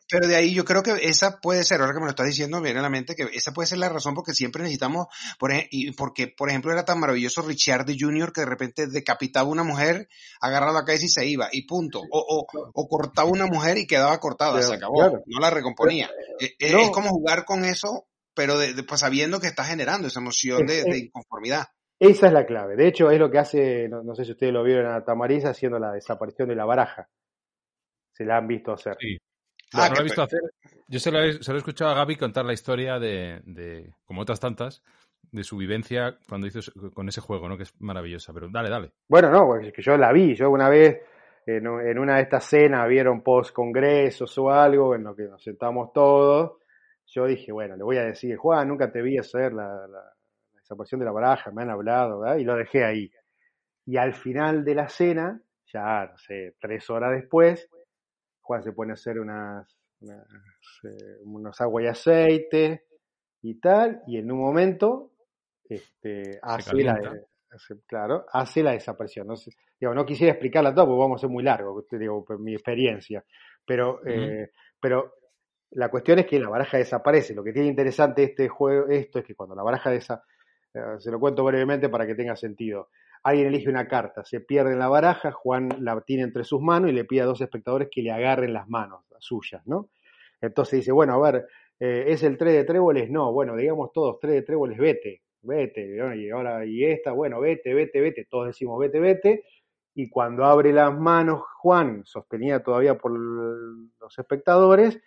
[0.09, 2.57] pero de ahí yo creo que esa puede ser, ahora que me lo estás diciendo,
[2.57, 5.07] me viene a la mente que esa puede ser la razón porque siempre necesitamos,
[5.39, 8.31] por y porque, por ejemplo, era tan maravilloso Richard Jr.
[8.31, 10.07] que de repente decapitaba a una mujer,
[10.39, 11.99] agarraba la cabeza y se iba, y punto.
[11.99, 15.23] O, o, o cortaba una mujer y quedaba cortada, Claro, se acabó, claro.
[15.25, 16.09] no la recomponía.
[16.39, 16.79] Eh, eh, no.
[16.79, 20.65] Es como jugar con eso, pero de, de- pues, sabiendo que está generando esa emoción
[20.65, 21.65] de, Es- de es- inconformidad.
[21.99, 22.75] Esa es la clave.
[22.75, 25.45] De hecho, es lo que hace, no, no sé si ustedes lo vieron a Tamariz
[25.45, 27.07] haciendo la desaparición de la baraja.
[28.13, 28.97] Se la han visto hacer.
[28.99, 29.17] Sí.
[29.73, 30.41] Ah, no lo he visto hacer.
[30.87, 33.93] Yo se lo, he, se lo he escuchado a Gaby contar la historia de, de,
[34.05, 34.83] como otras tantas,
[35.31, 36.59] de su vivencia cuando hizo
[36.93, 37.57] con ese juego, ¿no?
[37.57, 38.33] Que es maravillosa.
[38.33, 38.91] Pero dale, dale.
[39.07, 40.35] Bueno, no, porque es que yo la vi.
[40.35, 40.99] Yo una vez
[41.45, 45.91] en, en una de estas cenas vieron post-congresos o algo en lo que nos sentamos
[45.93, 46.57] todos.
[47.13, 50.60] Yo dije, bueno, le voy a decir, Juan, nunca te vi hacer la, la- la
[50.60, 52.38] desaparición de la baraja, me han hablado, ¿verdad?
[52.38, 53.12] Y lo dejé ahí.
[53.86, 55.41] Y al final de la cena,
[55.73, 57.69] ya, no sé, tres horas después,
[58.41, 59.67] Juan se pone a hacer unas,
[60.02, 60.28] unas,
[60.86, 62.86] eh, unos agua y aceite
[63.41, 65.12] y tal, y en un momento
[65.69, 66.95] este, hace la,
[67.52, 69.28] hace- claro, hace la desaparición.
[69.28, 72.39] No, sé, digo, no quisiera explicarla todo porque vamos a ser muy largo, digo, por
[72.39, 73.23] mi experiencia.
[73.65, 75.13] Pero, eh, pero
[75.75, 77.33] la cuestión es que la baraja desaparece.
[77.33, 80.33] Lo que tiene interesante este juego, esto es que cuando la baraja desaparece,
[80.99, 82.89] se lo cuento brevemente para que tenga sentido.
[83.23, 86.89] Alguien elige una carta, se pierde en la baraja, Juan la tiene entre sus manos
[86.89, 89.89] y le pide a dos espectadores que le agarren las manos las suyas, ¿no?
[90.41, 91.47] Entonces dice, bueno, a ver,
[91.79, 93.09] eh, ¿es el 3 de tréboles?
[93.09, 97.73] No, bueno, digamos todos, 3 de tréboles, vete, vete, y ahora, y esta, bueno, vete,
[97.73, 99.45] vete, vete, todos decimos vete, vete,
[99.95, 104.99] y cuando abre las manos Juan, sostenida todavía por los espectadores,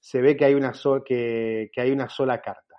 [0.00, 2.76] se ve que hay una, so- que, que hay una sola carta,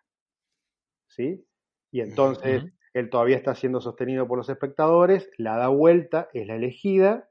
[1.08, 1.46] ¿sí?
[1.92, 6.56] Y entonces él todavía está siendo sostenido por los espectadores, la da vuelta, es la
[6.56, 7.30] elegida,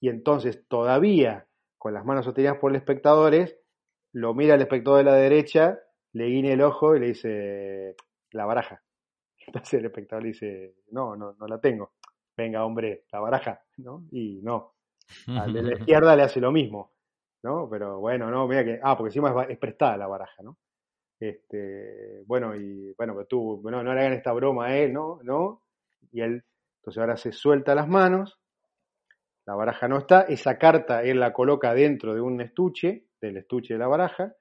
[0.00, 1.46] y entonces todavía
[1.78, 3.56] con las manos sostenidas por los espectadores,
[4.12, 5.78] lo mira el espectador de la derecha,
[6.12, 7.96] le guiña el ojo y le dice,
[8.32, 8.82] la baraja.
[9.46, 11.92] Entonces el espectador le dice, no, no, no la tengo.
[12.36, 14.04] Venga, hombre, la baraja, ¿no?
[14.10, 14.74] Y no.
[15.28, 16.92] Al de la izquierda le hace lo mismo,
[17.42, 17.68] ¿no?
[17.70, 20.56] Pero bueno, no, mira que, ah, porque encima es, es prestada la baraja, ¿no?
[21.18, 25.20] Este, bueno, y bueno, pero tú, no, no le hagan esta broma a él, ¿no?
[25.22, 25.62] ¿No?
[26.12, 26.44] Y él,
[26.78, 28.38] entonces ahora se suelta las manos,
[29.46, 33.74] la baraja no está, esa carta él la coloca dentro de un estuche, del estuche
[33.74, 34.34] de la baraja,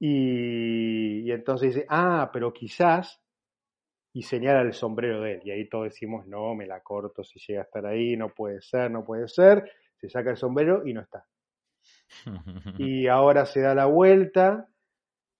[0.00, 3.20] y, y entonces dice, ah, pero quizás,
[4.12, 7.38] y señala el sombrero de él, y ahí todos decimos, no, me la corto si
[7.38, 10.92] llega a estar ahí, no puede ser, no puede ser, se saca el sombrero y
[10.92, 11.24] no está.
[12.78, 14.68] Y ahora se da la vuelta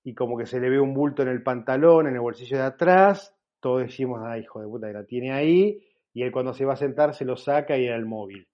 [0.04, 2.64] y como que se le ve un bulto en el pantalón, en el bolsillo de
[2.64, 5.80] atrás, todos decimos, ah, hijo de puta, que la tiene ahí,
[6.12, 8.48] y él cuando se va a sentar se lo saca y era el móvil,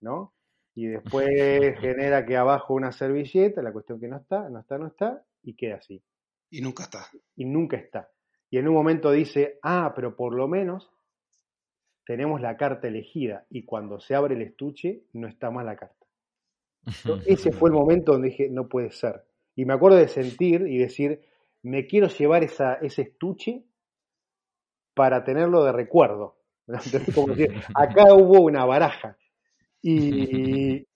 [0.00, 0.32] ¿no?
[0.74, 1.28] Y después
[1.80, 5.54] genera que abajo una servilleta, la cuestión que no está, no está, no está, y
[5.54, 6.02] queda así.
[6.50, 7.06] Y nunca está.
[7.36, 8.08] Y nunca está.
[8.50, 10.90] Y en un momento dice, ah, pero por lo menos
[12.06, 16.03] tenemos la carta elegida, y cuando se abre el estuche, no está más la carta.
[17.04, 19.24] Yo- ese fue el momento donde dije, no puede ser.
[19.56, 21.20] Y me acuerdo de sentir y decir,
[21.62, 23.64] me quiero llevar esa, ese estuche
[24.94, 26.36] para tenerlo de recuerdo.
[27.14, 29.16] Como decir, acá hubo una baraja.
[29.82, 30.86] Y,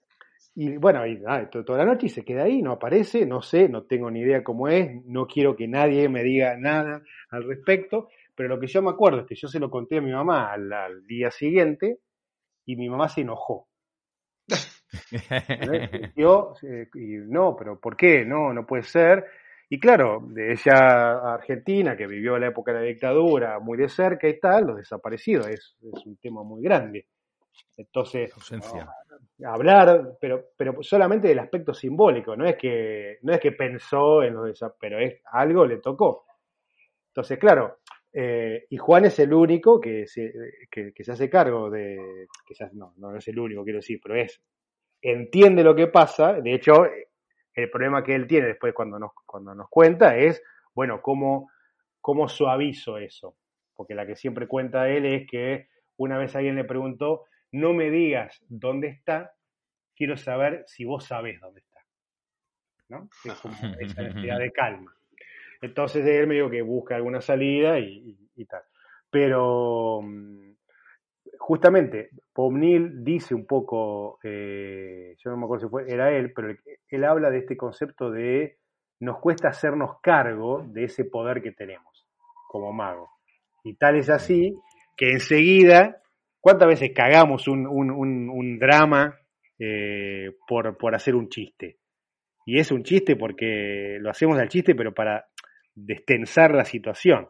[0.54, 1.20] y bueno, y,
[1.50, 4.42] toda la noche y se queda ahí, no aparece, no sé, no tengo ni idea
[4.42, 8.80] cómo es, no quiero que nadie me diga nada al respecto, pero lo que yo
[8.80, 11.98] me acuerdo es que yo se lo conté a mi mamá al, al día siguiente
[12.64, 13.68] y mi mamá se enojó.
[16.16, 18.24] Yo, eh, y no, pero ¿por qué?
[18.24, 19.26] No, no puede ser.
[19.70, 24.26] Y claro, de ella argentina, que vivió la época de la dictadura muy de cerca
[24.28, 27.06] y tal, los desaparecidos, es, es un tema muy grande.
[27.76, 28.88] Entonces, Ausencia.
[29.44, 34.34] hablar, pero, pero solamente del aspecto simbólico, no es que, no es que pensó en
[34.34, 36.24] los desa- pero es algo le tocó.
[37.08, 37.78] Entonces, claro,
[38.12, 40.32] eh, y Juan es el único que se,
[40.70, 44.00] que, que se hace cargo de, que se no, no es el único, quiero decir,
[44.02, 44.40] pero es,
[45.02, 46.86] entiende lo que pasa, de hecho,
[47.54, 50.42] el problema que él tiene después cuando nos, cuando nos cuenta es,
[50.74, 51.50] bueno, cómo,
[52.00, 53.36] cómo suavizo eso,
[53.74, 57.90] porque la que siempre cuenta él es que una vez alguien le preguntó, no me
[57.90, 59.32] digas dónde está,
[59.96, 61.80] quiero saber si vos sabés dónde está.
[62.88, 63.08] ¿No?
[63.24, 64.94] Es como esa necesidad de calma.
[65.60, 68.62] Entonces él me dijo que busca alguna salida y, y- y tal.
[69.10, 70.02] Pero
[71.38, 76.50] justamente, Pomnil dice un poco, eh, yo no me acuerdo si fue, era él, pero
[76.50, 78.58] él, él habla de este concepto de
[79.00, 82.06] nos cuesta hacernos cargo de ese poder que tenemos
[82.48, 83.08] como mago.
[83.64, 84.54] Y tal es así
[84.96, 86.02] que enseguida,
[86.40, 89.16] ¿cuántas veces cagamos un, un- un- un drama
[89.58, 91.78] eh, por, por hacer un chiste?
[92.46, 95.26] Y es un chiste porque lo hacemos al chiste, pero para
[95.74, 97.28] destensar la situación.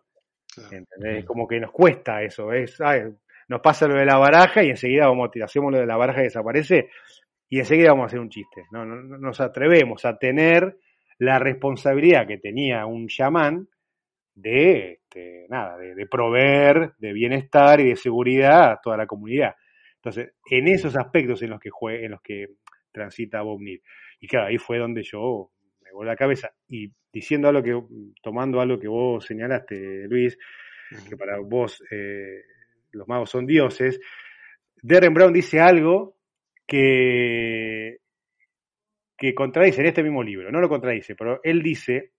[0.54, 0.76] Claro.
[0.76, 1.24] ¿entendés?
[1.26, 3.02] Como que nos cuesta eso, es, ay,
[3.48, 6.20] nos pasa lo de la baraja y enseguida vamos, a- hacemos lo de la baraja
[6.20, 6.88] y desaparece
[7.48, 8.64] y enseguida vamos a hacer un chiste.
[8.70, 10.76] No, no, no nos atrevemos a tener
[11.18, 13.66] la responsabilidad que tenía un chamán
[14.34, 19.54] de, este, nada, de, de proveer de bienestar y de seguridad a toda la comunidad.
[19.96, 22.46] Entonces, en esos aspectos en los que jue- en los que
[22.92, 23.80] transita Bob Neal.
[24.20, 25.50] Y claro, ahí fue donde yo
[25.82, 26.50] me voló la cabeza.
[26.68, 27.80] Y diciendo algo que,
[28.22, 30.38] tomando algo que vos señalaste, Luis,
[31.08, 32.42] que para vos eh,
[32.92, 34.00] los magos son dioses,
[34.82, 36.16] Darren Brown dice algo
[36.66, 37.98] que,
[39.16, 42.12] que contradice en este mismo libro, no lo contradice, pero él dice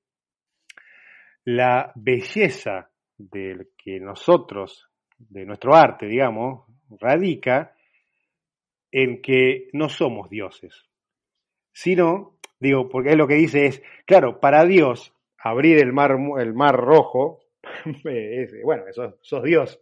[1.45, 6.65] la belleza del que nosotros, de nuestro arte, digamos,
[6.99, 7.75] radica
[8.91, 10.86] en que no somos dioses,
[11.71, 16.53] sino, digo, porque él lo que dice es, claro, para Dios abrir el mar, el
[16.53, 17.39] mar rojo,
[18.03, 19.79] es, bueno, sos, sos Dios,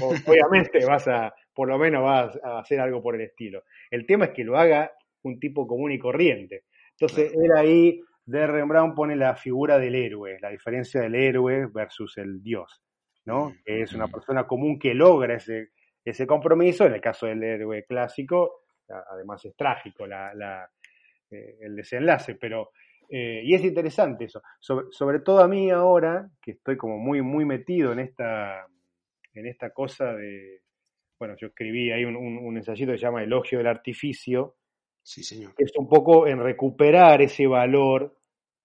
[0.00, 3.64] obviamente vas a, por lo menos vas a hacer algo por el estilo.
[3.90, 6.64] El tema es que lo haga un tipo común y corriente.
[6.92, 12.16] Entonces, él ahí, Derren Brown pone la figura del héroe, la diferencia del héroe versus
[12.18, 12.82] el dios,
[13.24, 13.54] ¿no?
[13.64, 15.70] Que es una persona común que logra ese,
[16.04, 20.70] ese compromiso, en el caso del héroe clásico, además es trágico la, la,
[21.30, 22.70] eh, el desenlace, pero
[23.08, 27.22] eh, y es interesante eso, sobre, sobre todo a mí ahora, que estoy como muy,
[27.22, 28.66] muy metido en esta,
[29.36, 30.60] en esta cosa de,
[31.18, 34.56] bueno, yo escribí ahí un, un, un ensayito que se llama Elogio del Artificio,
[35.02, 35.54] Sí, señor.
[35.54, 38.16] que es un poco en recuperar ese valor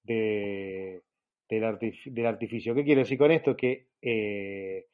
[0.04, 1.02] de,
[1.50, 2.74] del, artif- del artificio.
[2.74, 3.56] ¿Qué quiero decir con esto?
[3.56, 4.88] Que eh,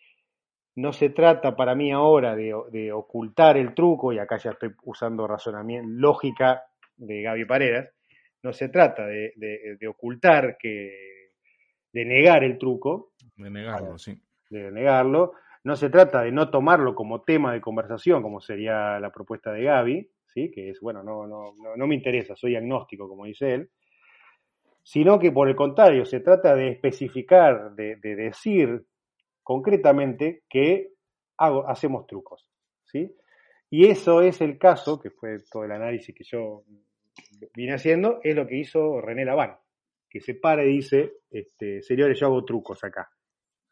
[0.76, 4.72] no se trata para mí ahora de, de ocultar el truco, y acá ya estoy
[4.84, 6.64] usando razonamiento, lógica
[6.98, 7.90] de Gaby Paredes,
[8.44, 11.32] no se trata de, de- de ocultar, que,
[11.94, 14.20] de negar el truco, De negarlo, sí.
[14.50, 15.34] de negarlo,
[15.68, 19.64] no se trata de no tomarlo como tema de conversación, como sería la propuesta de
[19.64, 20.50] Gaby, ¿sí?
[20.50, 23.70] que es, bueno, no, me interesa, soy agnóstico, como dice él,
[24.82, 28.86] sino que por el contrario, se trata de especificar, de, de decir
[29.44, 30.94] concretamente que
[31.36, 32.50] hago, hacemos trucos.
[32.86, 33.14] ¿sí?
[33.70, 36.64] Y eso es el caso, que fue todo el análisis que yo
[37.54, 39.58] vine haciendo, es lo que hizo René Laván,
[40.10, 43.10] que se para y dice, este, señores, yo hago trucos acá.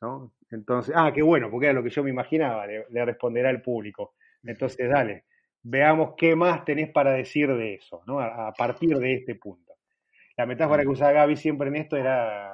[0.05, 0.33] ¿No?
[0.51, 3.61] Entonces, ah, qué bueno, porque era lo que yo me imaginaba, le, le responderá el
[3.61, 4.13] público.
[4.43, 5.25] Entonces, dale,
[5.63, 8.19] veamos qué más tenés para decir de eso, ¿no?
[8.19, 9.73] A, a partir de este punto.
[10.37, 12.51] La metáfora que usaba Gaby siempre en esto era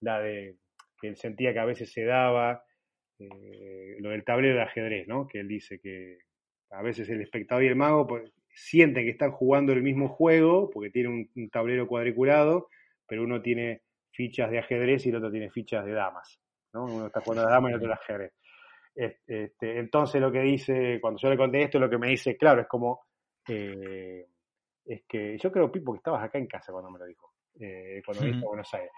[0.00, 0.56] la de
[1.00, 2.64] que él sentía que a veces se daba
[3.18, 5.28] eh, lo del tablero de ajedrez, ¿no?
[5.28, 6.18] Que él dice que
[6.70, 10.70] a veces el espectador y el mago pues, sienten que están jugando el mismo juego
[10.70, 12.68] porque tiene un, un tablero cuadriculado,
[13.06, 16.40] pero uno tiene fichas de ajedrez y el otro tiene fichas de damas.
[16.72, 16.84] ¿No?
[16.84, 18.32] Uno está jugando a la dama y otro al ajedrez.
[18.94, 22.60] Este, entonces lo que dice, cuando yo le conté esto, lo que me dice, claro,
[22.60, 23.06] es como,
[23.48, 24.26] eh,
[24.84, 28.02] es que yo creo, Pipo, que estabas acá en casa cuando me lo dijo, eh,
[28.04, 28.90] cuando viniste a Buenos Aires,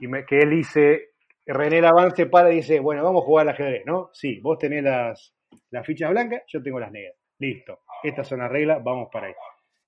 [0.00, 1.10] y me, que él dice,
[1.44, 4.10] René Laván se para y dice, bueno, vamos a jugar al ajedrez, ¿no?
[4.12, 5.34] Sí, vos tenés las,
[5.70, 7.16] las fichas blancas, yo tengo las negras.
[7.38, 7.80] Listo.
[8.02, 9.34] Estas son las reglas, vamos para ahí.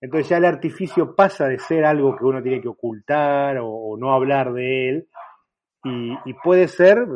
[0.00, 3.96] Entonces ya el artificio pasa de ser algo que uno tiene que ocultar o, o
[3.96, 5.08] no hablar de él
[5.84, 7.06] y, puede ser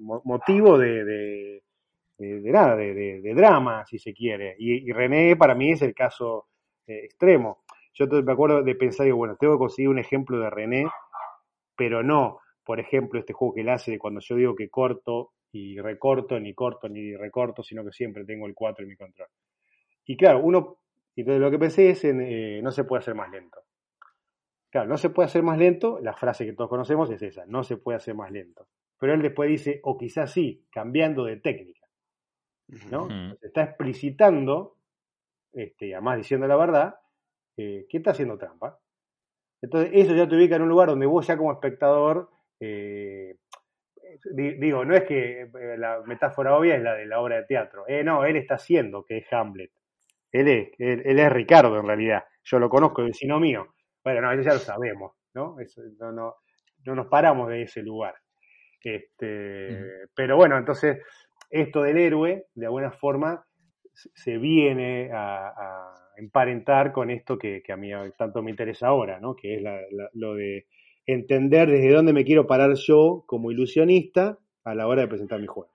[0.00, 1.62] mo- motivo de, de,
[2.18, 4.56] de- nada, de, drama, si se quiere.
[4.58, 6.48] Y, René para mí es el caso
[6.86, 7.62] eh, extremo.
[7.94, 10.86] Yo me acuerdo de pensar, digo, bueno, tengo que conseguir un ejemplo de René,
[11.76, 15.32] pero no, por ejemplo, este juego que él hace de cuando yo digo que corto
[15.52, 19.28] y recorto, ni corto ni recorto, sino que siempre tengo el 4 en mi control.
[20.06, 20.78] Y claro, uno,
[21.16, 23.60] entonces lo que pensé es en, eh, no se puede hacer más lento.
[24.76, 27.64] Claro, no se puede hacer más lento, la frase que todos conocemos es esa, no
[27.64, 28.68] se puede hacer más lento.
[28.98, 31.86] Pero él después dice, o quizás sí, cambiando de técnica,
[32.90, 33.08] ¿no?
[33.40, 34.76] Está explicitando,
[35.54, 36.96] este, y además diciendo la verdad,
[37.56, 38.78] eh, que está haciendo trampa.
[39.62, 42.28] Entonces, eso ya te ubica en un lugar donde vos ya como espectador,
[42.60, 43.38] eh,
[44.34, 47.44] di- digo, no es que eh, la metáfora obvia es la de la obra de
[47.44, 47.84] teatro.
[47.88, 49.70] Eh, no, él está haciendo que es Hamlet.
[50.32, 52.24] Él es, él, él es Ricardo en realidad.
[52.44, 53.72] Yo lo conozco, es vecino mío.
[54.06, 55.58] Bueno, no, eso ya lo sabemos, ¿no?
[55.58, 56.36] Eso, no, no,
[56.84, 58.14] no nos paramos de ese lugar.
[58.80, 60.06] Este.
[60.14, 60.98] Pero bueno, entonces,
[61.50, 63.44] esto del héroe, de alguna forma,
[64.14, 69.18] se- viene a, a emparentar con esto que, que a mí tanto me interesa ahora,
[69.18, 69.34] ¿no?
[69.34, 70.68] Que es la- la- lo de
[71.04, 75.48] entender desde dónde me quiero parar yo como ilusionista a la hora de presentar mi
[75.48, 75.72] juego.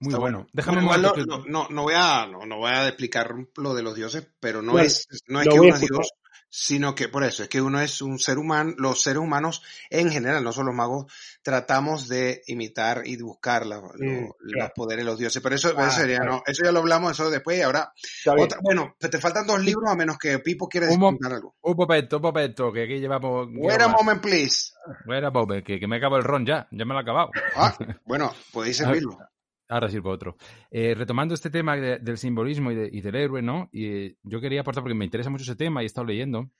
[0.00, 0.46] Muy Está bueno.
[0.52, 2.70] Déjame Bueno, un igual momento no, que- no, no, no voy a, no, no voy
[2.70, 5.60] a explicar lo de los dioses, pero no Bueno, es, no es que voy a
[5.60, 5.96] uno es escuchar.
[6.02, 6.12] Dios,
[6.58, 10.10] sino que por eso, es que uno es un ser humano, los seres humanos en
[10.10, 15.04] general, no solo los magos, tratamos de imitar y buscar la- lo- Mm, los poderes
[15.04, 16.32] de los dioses, pero eso, Ah, eso sería, claro.
[16.36, 17.92] no, eso ya lo hablamos eso después y ahora,
[18.38, 21.54] otra, bueno, te te faltan dos libros a menos que Pipo quiera contar algo.
[21.60, 23.48] Un momento, un momento, que aquí llevamos...
[23.52, 24.72] Wait a moment, please.
[25.04, 27.30] Bueno, pues, que, que me acabo el ron ya, ya me lo he acabado.
[27.54, 29.18] Ah, bueno, podéis servirlo.
[29.68, 30.36] Ahora sirvo otro.
[30.70, 33.68] Eh, retomando este tema de- del simbolismo y, de- y del héroe, ¿no?
[33.72, 36.50] Y eh, yo quería aportar, porque me interesa mucho ese tema y he estado leyendo,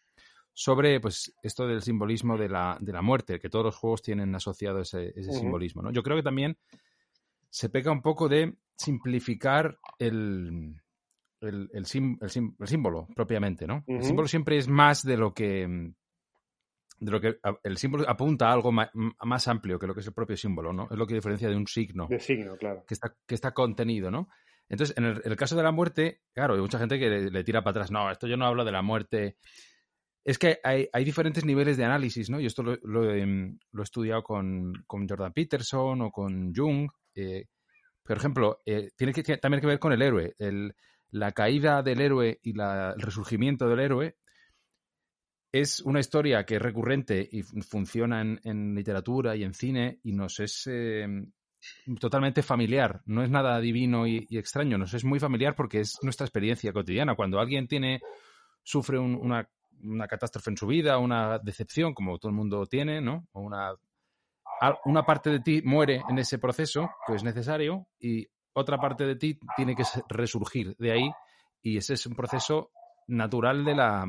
[0.53, 4.35] sobre pues esto del simbolismo de la, de la muerte, que todos los juegos tienen
[4.35, 5.93] asociado ese, ese simbolismo, ¿no?
[5.93, 6.57] Yo creo que también
[7.51, 10.75] se peca un poco de simplificar el,
[11.41, 13.85] el, el sim- el sim- el símbolo propiamente, ¿no?
[13.87, 15.93] El símbolo siempre es más de lo que
[16.99, 20.01] de lo que el símbolo apunta a algo ma- m- más amplio que lo que
[20.01, 20.89] es el propio símbolo, ¿no?
[20.91, 22.85] Es lo que diferencia de un signo De signo, claro.
[22.87, 24.29] que está, que está contenido, ¿no?
[24.69, 27.63] Entonces, en el, caso de la muerte, claro, hay mucha gente que le, le tira
[27.63, 27.91] para atrás.
[27.93, 29.37] No, esto yo no hablo de la muerte.
[30.25, 32.41] Es que hay, hay diferentes niveles de análisis, ¿no?
[32.41, 36.53] Yo esto lo, lo he, mm, lo he estudiado con, con Jordan Peterson o con
[36.53, 36.89] Jung.
[37.15, 37.45] eh,
[38.03, 40.35] por ejemplo, eh, tiene que, que- también que ver con el héroe.
[40.39, 40.75] El-
[41.11, 44.17] la caída del héroe y la- el resurgimiento del héroe
[45.53, 50.01] es una historia que es recurrente y fun- funciona en, en literatura y en cine
[50.03, 51.07] y nos es eh,
[52.01, 53.01] totalmente familiar.
[53.07, 57.15] No es nada divino y, extraño, nos es muy familiar porque es nuestra experiencia cotidiana.
[57.15, 58.01] Cuando alguien tiene
[58.63, 59.49] sufre un- una,
[59.83, 63.27] una catástrofe en su vida, una decepción, como todo el mundo tiene, ¿no?
[63.33, 63.73] O una,
[64.85, 69.17] una parte de ti muere en ese proceso, que es necesario, y otra parte de
[69.17, 71.11] ti tiene que resurgir de ahí,
[71.63, 72.71] y ese es un proceso
[73.07, 74.07] natural de la,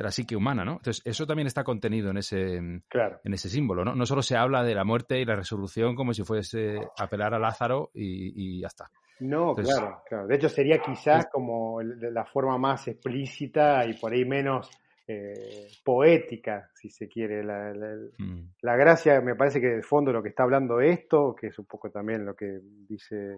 [0.00, 0.72] de la psique humana, ¿no?
[0.78, 2.58] Entonces, eso también está contenido en ese,
[2.88, 3.20] Claro.
[3.22, 3.94] en ese símbolo, ¿no?
[3.94, 7.38] No solo se habla de la muerte y la resurrección como si fuese apelar a
[7.38, 8.90] Lázaro y, y ya está.
[9.18, 10.26] No, Entonces- claro, claro.
[10.26, 14.70] De hecho, sería quizás como la forma más explícita y por ahí menos
[15.06, 17.42] eh, poética, si se quiere.
[17.44, 18.52] La, la- Mm.
[18.62, 21.66] la gracia, me parece que de fondo lo que está hablando esto, que es un
[21.66, 23.36] poco también lo que dice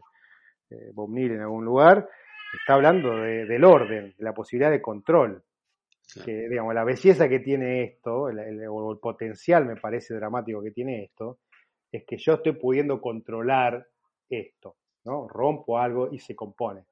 [0.70, 2.08] eh, Bob Neal en algún lugar,
[2.60, 5.42] está hablando de- del orden, de la posibilidad de control.
[6.12, 6.26] Claro.
[6.26, 10.62] Que, digamos, la belleza que tiene esto, el- el- o el potencial, me parece dramático
[10.62, 11.38] que tiene esto,
[11.90, 13.86] es que yo estoy pudiendo controlar
[14.28, 15.28] esto, ¿no?
[15.28, 16.84] Rompo algo y se compone.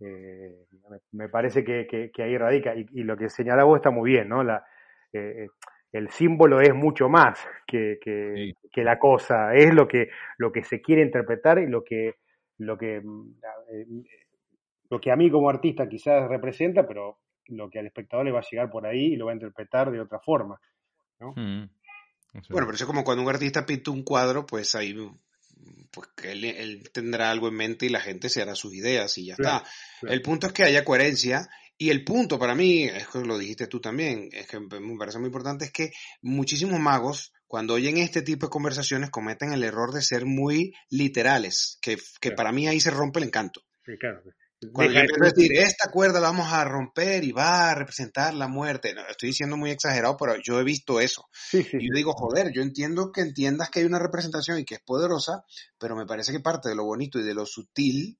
[0.00, 3.76] Eh, me, me parece que, que- que ahí radica, y, y lo que señala vos
[3.78, 4.42] está muy bien, ¿no?
[4.44, 4.64] La,
[5.12, 5.48] eh,
[5.92, 8.68] el símbolo es mucho más que, que- Sí.
[8.70, 12.16] que la cosa, es lo que, lo que se quiere interpretar y lo que,
[12.58, 13.34] lo que, mm,
[13.72, 13.86] eh,
[14.90, 18.40] lo que a mí como artista quizás representa, pero lo que al espectador le va
[18.40, 20.60] a llegar por ahí y lo va a interpretar de otra forma.
[21.20, 21.64] Mm.
[22.34, 24.94] Eso Bueno, pero eso es como cuando un artista pinta un cuadro, pues ahí
[25.90, 29.16] pues que él, él tendrá algo en mente y la gente se hará sus ideas
[29.18, 29.70] y ya Claro, está.
[30.00, 30.14] claro.
[30.14, 31.48] El punto es que haya coherencia
[31.78, 35.18] y el punto para mí, es que lo dijiste tú también, es que me parece
[35.18, 35.90] muy importante, es que
[36.22, 41.78] muchísimos magos cuando oyen este tipo de conversaciones cometen el error de ser muy literales,
[41.80, 42.36] que, que Claro.
[42.36, 43.62] para mí ahí se rompe el encanto.
[43.84, 44.22] Sí, claro.
[44.72, 47.70] Cuando yo de empiezo a ser- decir, esta cuerda la vamos a romper y va
[47.70, 51.26] a representar la muerte, no, estoy diciendo muy exagerado, pero yo he visto eso.
[51.32, 54.64] Sí, sí, Y yo digo, joder, yo entiendo que entiendas que hay una representación y
[54.64, 55.44] que es poderosa,
[55.78, 58.18] pero me parece que parte de lo bonito y de lo sutil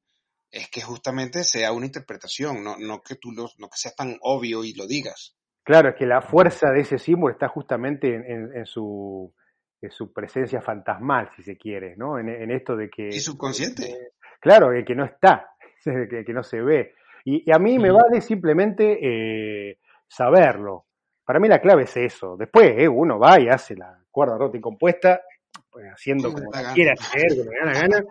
[0.50, 4.16] es que justamente sea una interpretación, no, no que tú lo, no que sea tan
[4.22, 5.34] obvio y lo digas.
[5.64, 9.34] Claro, es que la fuerza de ese símbolo está justamente en, en- en su,
[9.82, 12.18] en su presencia fantasmal, si se quiere, ¿no?
[12.20, 13.08] En, en esto de que...
[13.08, 13.90] Y subconsciente.
[13.90, 15.44] eh, claro, el que no está,
[16.10, 16.94] que, que no se ve.
[17.24, 20.84] Y, y a mí me vale simplemente eh, saberlo.
[21.24, 22.36] Para mí la clave es eso.
[22.36, 25.20] Después eh, uno va y hace la cuerda rota y compuesta,
[25.70, 28.04] pues, haciendo Como quiera hacer, como le da la gana,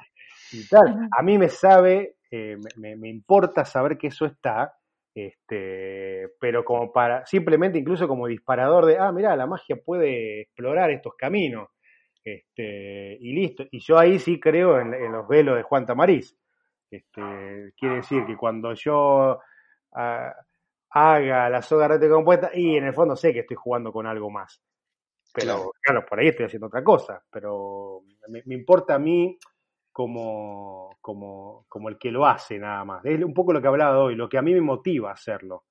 [0.51, 1.07] y tal.
[1.17, 4.73] A mí me sabe, eh, me, me- me importa saber que eso está,
[5.13, 10.91] este, pero como para, simplemente incluso como disparador de, ah, mira, la magia puede explorar
[10.91, 11.69] estos caminos,
[12.23, 13.63] este, y listo.
[13.71, 16.35] Y yo ahí sí creo en, en los velos de Juan Tamariz.
[16.89, 19.39] Este, quiere decir que cuando yo
[19.93, 20.33] ah,
[20.91, 24.29] haga la soga rete compuesta, y en el fondo sé que estoy jugando con algo
[24.29, 24.61] más.
[25.33, 25.71] Pero Claro.
[25.81, 27.21] claro, por ahí estoy haciendo otra cosa.
[27.29, 29.37] Pero me, me importa a mí
[29.91, 33.05] como, como, como el que lo hace nada más.
[33.05, 35.63] Es un poco lo que hablaba hoy, lo que a mí me motiva a hacerlo.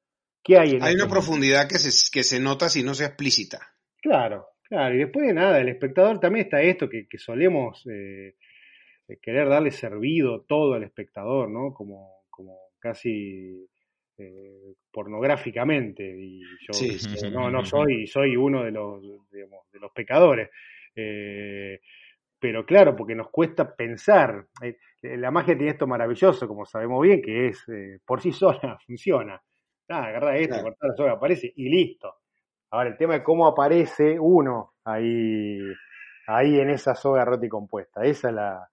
[0.43, 3.61] ¿Qué hay en Hay una profundidad que se, que se nota si no sea explícita.
[4.01, 4.95] Claro, claro.
[4.95, 8.37] Y después de nada, el espectador también está esto que, que solemos eh,
[9.09, 11.73] eh, querer darle servido todo al espectador, ¿no?
[11.75, 13.67] Como, como casi
[14.19, 16.05] eh, pornográficamente.
[16.05, 20.51] Y yo Sí, eh, no, no soy, soy uno de los, digamos, de los pecadores.
[20.97, 21.81] Eh,
[22.39, 24.47] pero claro, porque nos cuesta pensar.
[24.63, 28.79] Eh, la magia tiene esto maravilloso, como sabemos bien, que es eh, por sí sola,
[28.87, 29.41] funciona.
[29.89, 30.65] Ah, agarra esto, Claro.
[30.65, 32.15] cortar la soga, aparece y listo.
[32.71, 35.59] Ahora, el tema es cómo aparece uno ahí,
[36.27, 38.03] ahí en esa soga rota y compuesta.
[38.05, 38.69] Esa es la,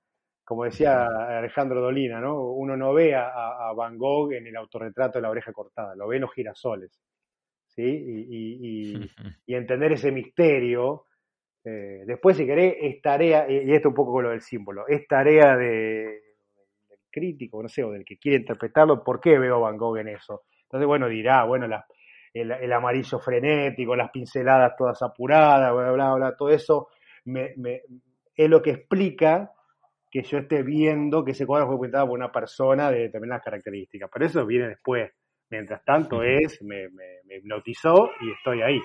[0.52, 2.42] como decía Alejandro Dolina, ¿no?
[2.52, 3.30] Uno no ve a,
[3.70, 6.92] a Van Gogh en el autorretrato de la oreja cortada, lo ve en los girasoles.
[7.68, 7.84] ¿Sí?
[7.84, 8.58] Y, y-
[9.06, 9.12] y-
[9.48, 11.06] y entender ese misterio.
[11.64, 15.08] eh, después, si querés, es tarea, y esto un poco con lo del símbolo, es
[15.08, 15.68] tarea de,
[16.90, 20.00] del crítico, no sé, o del que quiere interpretarlo, ¿por qué veo a Van Gogh
[20.00, 20.42] en eso?
[20.64, 21.66] Entonces, bueno, dirá, bueno,
[22.34, 26.90] el, el amarillo frenético, las pinceladas todas apuradas, bla, bla, bla, todo eso
[27.26, 27.84] me- me-
[28.36, 29.52] es lo que explica
[30.12, 34.10] que yo esté viendo que ese cuadro fue pintado por una persona de determinadas características.
[34.14, 35.10] Pero eso viene después.
[35.50, 38.80] Mientras tanto es, me, me, me hipnotizó y estoy ahí.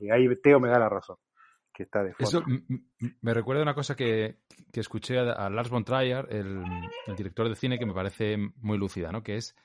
[0.00, 1.16] Y ahí Teo me da la razón,
[1.72, 2.24] que está de fondo.
[2.28, 2.44] Eso
[3.20, 4.36] me recuerda una cosa que,
[4.72, 6.62] que escuché a, a Lars von Trier, el,
[7.06, 9.22] el director de cine, que me parece muy lúcida, ¿no?
[9.24, 9.56] Que es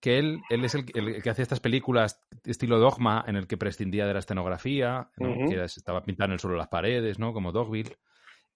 [0.00, 3.56] que él, él es el, el que hace estas películas estilo dogma en el que
[3.56, 5.34] prescindía de la escenografía, ¿no?
[5.48, 7.32] Que era- estaba pintando en el suelo las paredes, ¿no?
[7.32, 7.96] Como Dogville.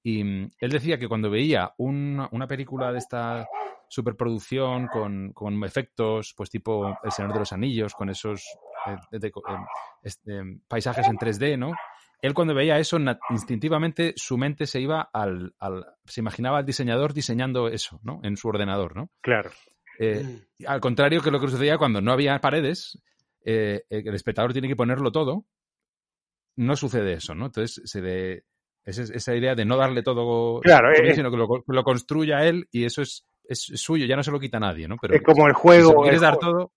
[0.03, 3.47] Y mm, él decía que cuando veía una, una película de esta
[3.89, 8.43] superproducción con, con efectos, pues tipo El Señor de los Anillos, con esos
[8.87, 9.33] eh, de- eh,
[10.03, 11.73] este, eh, paisajes en 3D, ¿no?
[12.23, 12.99] Él cuando veía eso,
[13.31, 18.21] instintivamente su mente se iba al, al- se imaginaba al diseñador diseñando eso, ¿no?
[18.23, 19.11] En su ordenador, ¿no?
[19.21, 19.51] Claro.
[19.99, 20.65] Eh, Mm.
[20.67, 22.99] al contrario que lo que sucedía cuando no había paredes,
[23.45, 25.47] eh, eh, el espectador tiene que ponerlo todo,
[26.57, 27.47] no sucede eso, ¿no?
[27.47, 28.45] Entonces, se de,
[28.85, 32.67] esa, esa idea de no darle todo, Claro, todo, es- sino que lo, construya él
[32.71, 34.97] y eso es, es suyo, ya no se lo quita nadie, ¿no?
[35.01, 36.73] Pero es como el juego, quieres el, dar juego todo,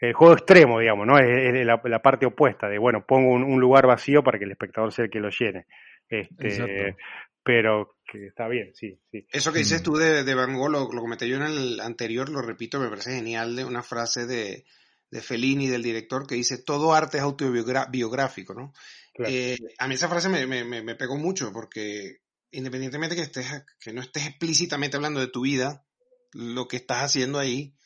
[0.00, 1.18] el juego extremo, digamos, ¿no?
[1.18, 4.44] Es, es la, la parte opuesta de, bueno, pongo un, un lugar vacío para que
[4.44, 5.66] el espectador sea el que lo llene.
[6.08, 6.98] Este, Exacto.
[7.42, 9.26] pero que está bien, sí, sí.
[9.30, 9.84] Eso que dices Mm.
[9.84, 12.88] tú de, de Van Gogh, lo, lo comenté yo en el anterior, lo repito, me
[12.88, 14.64] parece genial, de una frase de,
[15.10, 18.72] de Fellini, del director, que dice, todo arte es autobiográfico, ¿no?
[19.18, 22.18] Eh, a mí esa frase me, me, me, me pegó mucho, porque
[22.50, 23.46] independientemente que, estés,
[23.80, 25.84] que no estés explícitamente hablando de tu vida,
[26.32, 27.76] lo que estás haciendo ahí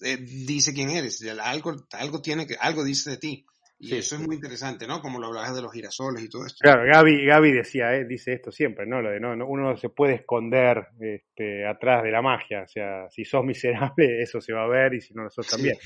[0.00, 3.46] eh, dice quién eres, algo, algo tiene que, algo dice de ti.
[3.82, 5.00] Y Sí, eso es muy interesante, ¿no?
[5.00, 6.58] Como lo hablabas de los girasoles y todo esto.
[6.60, 9.00] Claro, Gaby, Gaby decía, eh, dice esto siempre, ¿no?
[9.00, 12.62] Lo de no, no- uno no se puede esconder este, atrás de la magia.
[12.64, 15.76] O sea, si sos miserable, eso se va a ver, y si no, nosotros también.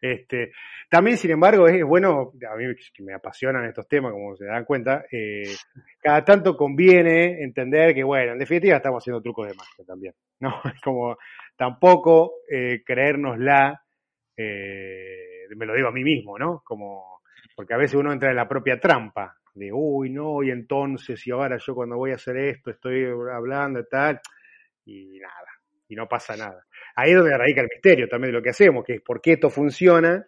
[0.00, 0.52] Este,
[0.88, 4.64] también, sin embargo, es bueno, a mí que me apasionan estos temas, como se dan
[4.64, 5.42] cuenta, eh,
[6.00, 10.54] cada tanto conviene entender que, bueno, en definitiva estamos haciendo trucos de magia también, ¿no?
[10.74, 11.16] Es como
[11.56, 13.82] tampoco eh, creérnosla,
[14.36, 16.62] eh, me lo digo a mí mismo, ¿no?
[16.64, 17.19] Como,
[17.60, 21.30] porque a veces uno entra en la propia trampa de, uy, no, y entonces, y
[21.30, 24.18] ahora yo cuando voy a hacer esto estoy hablando y tal,
[24.86, 25.46] y nada,
[25.86, 26.64] y no pasa nada.
[26.96, 29.32] Ahí es donde radica el misterio también de lo que hacemos, que es por qué
[29.32, 30.24] esto funciona,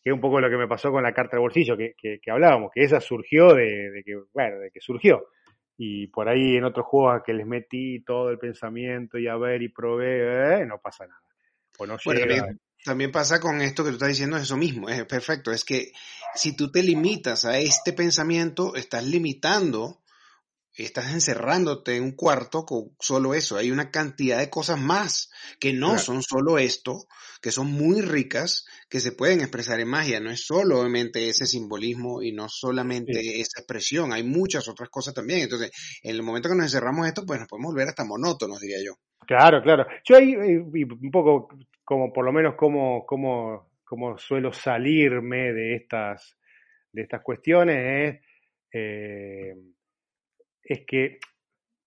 [0.00, 2.20] que es un poco lo que me pasó con la carta de bolsillo que, que,
[2.20, 5.26] que hablábamos, que esa surgió de, de, que, bueno, de que surgió.
[5.76, 9.36] Y por ahí en otros juegos a que les metí todo el pensamiento y a
[9.36, 11.20] ver y probé, eh, no pasa nada.
[11.78, 12.44] O no Bueno, llega.
[12.44, 15.52] también, también pasa con esto que tú estás diciendo, es eso mismo, es perfecto.
[15.52, 15.92] Es que
[16.34, 20.02] si tú te limitas a este pensamiento, estás limitando
[20.84, 23.56] estás encerrándote en un cuarto con solo eso.
[23.56, 26.02] Hay una cantidad de cosas más que no Claro.
[26.02, 27.06] son solo esto,
[27.40, 30.20] que son muy ricas, que se pueden expresar en magia.
[30.20, 34.12] No es solamente ese simbolismo y no solamente esa expresión.
[34.12, 35.40] Hay muchas otras cosas también.
[35.40, 35.70] Entonces,
[36.02, 38.94] en el momento que nos encerramos esto, pues nos podemos volver hasta monótonos, diría yo.
[39.24, 39.86] Claro, claro.
[40.04, 41.48] Yo ahí, eh, un poco
[41.84, 46.36] como por lo menos como, como, como suelo salirme de estas,
[46.92, 47.76] de estas cuestiones
[48.20, 48.22] es,
[48.72, 49.56] eh,
[50.86, 51.18] que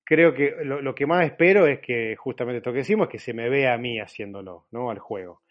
[0.05, 3.33] creo que lo, que más espero es que justamente esto que decimos, es que se
[3.33, 4.91] me vea a mí haciéndolo, ¿no?
[4.91, 5.41] Al juego.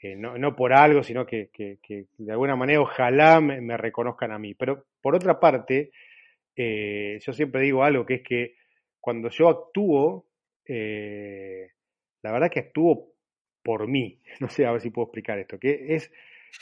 [0.00, 4.32] Eh, no, no por algo, sino que, que- que de alguna manera ojalá me, reconozcan
[4.32, 4.54] a mí.
[4.54, 5.92] Pero por otra parte,
[6.56, 8.56] yo siempre digo algo que es que
[9.00, 10.27] cuando yo actúo,
[10.68, 11.68] eh,
[12.22, 13.12] la verdad que actúo
[13.62, 14.20] por mí.
[14.40, 15.58] No sé, a ver si puedo explicar esto.
[15.58, 16.10] Que es.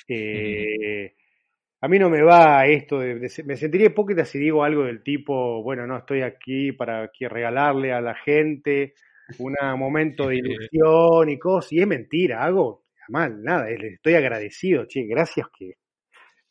[0.09, 1.15] eh,
[1.81, 5.03] a mí no me va esto de, de- Me sentiría hipócrita si digo algo del
[5.03, 8.95] tipo, bueno, no, estoy aquí para aquí regalarle a la gente
[9.39, 11.73] un momento de ilusión y cosas.
[11.73, 13.67] Y es mentira, hago mal, nada.
[13.71, 15.75] Les estoy agradecido, che, gracias que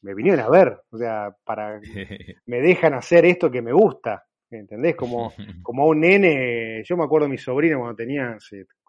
[0.01, 0.77] me vinieron a ver.
[0.91, 1.79] O sea, para.
[2.47, 4.25] Me dejan hacer esto que me gusta.
[4.59, 4.95] ¿Entendés?
[4.95, 5.33] Como
[5.63, 8.37] como a un nene, yo me acuerdo de mi sobrino cuando tenía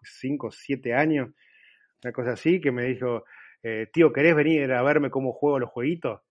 [0.03, 1.29] 5 o 7 años,
[2.03, 3.23] una cosa así, que me dijo,
[3.63, 6.21] eh, tío, ¿querés venir a verme cómo juego los jueguitos?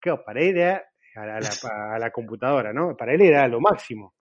[0.00, 0.84] Claro, para él era
[1.16, 2.96] a la, a la- a la computadora, ¿no?
[2.96, 4.14] Para él era lo máximo.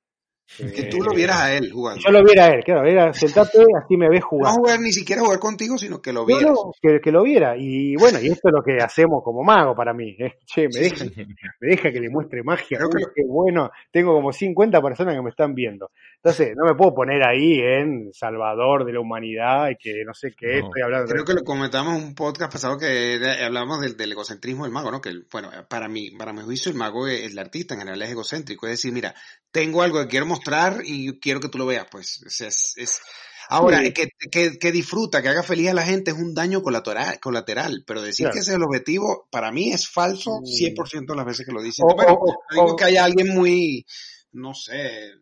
[0.58, 2.02] Que tú lo vieras a él jugando.
[2.06, 4.54] Yo lo viera a él, claro, era sentate, así me ves No jugar.
[4.54, 7.56] jugar ni siquiera jugar contigo, sino que lo no, que, que lo viera.
[7.58, 10.16] Y bueno, y esto es lo que hacemos como mago para mí.
[10.20, 10.36] ¿eh?
[10.46, 11.06] Che, me deja,
[11.60, 12.78] me deja que le muestre magia.
[12.78, 13.72] Creo que Uy, lo- qué bueno.
[13.92, 15.92] Tengo como 50 personas que me están viendo.
[16.18, 20.34] Entonces, no me puedo poner ahí en Salvador de la humanidad y que no sé
[20.38, 20.68] qué No.
[20.68, 21.12] estoy hablando.
[21.12, 24.74] Creo que lo comentamos en un podcast pasado que era- hablamos del, del egocentrismo del
[24.74, 25.02] mago, ¿no?
[25.02, 28.12] Que, bueno, para mí, para mi juicio, el mago, es- el artista en general es
[28.12, 28.68] egocéntrico.
[28.68, 29.16] Es decir, mira,
[29.52, 30.41] tengo algo que quiero mostrar
[30.86, 32.22] y quiero que tú lo veas, pues.
[32.28, 33.00] Sea, es, es-
[33.50, 33.92] Ahora, Sí.
[33.92, 37.84] que, que, que disfruta, que haga feliz a la gente es un daño colateral, colateral
[37.86, 38.34] pero decir Claro.
[38.34, 40.46] que ese es el objetivo, para mí es falso Mm.
[40.46, 41.86] 100% de las veces que lo dicen.
[41.90, 43.86] O- Bueno, o- o- no digo que haya alguien muy,
[44.32, 45.16] no sé,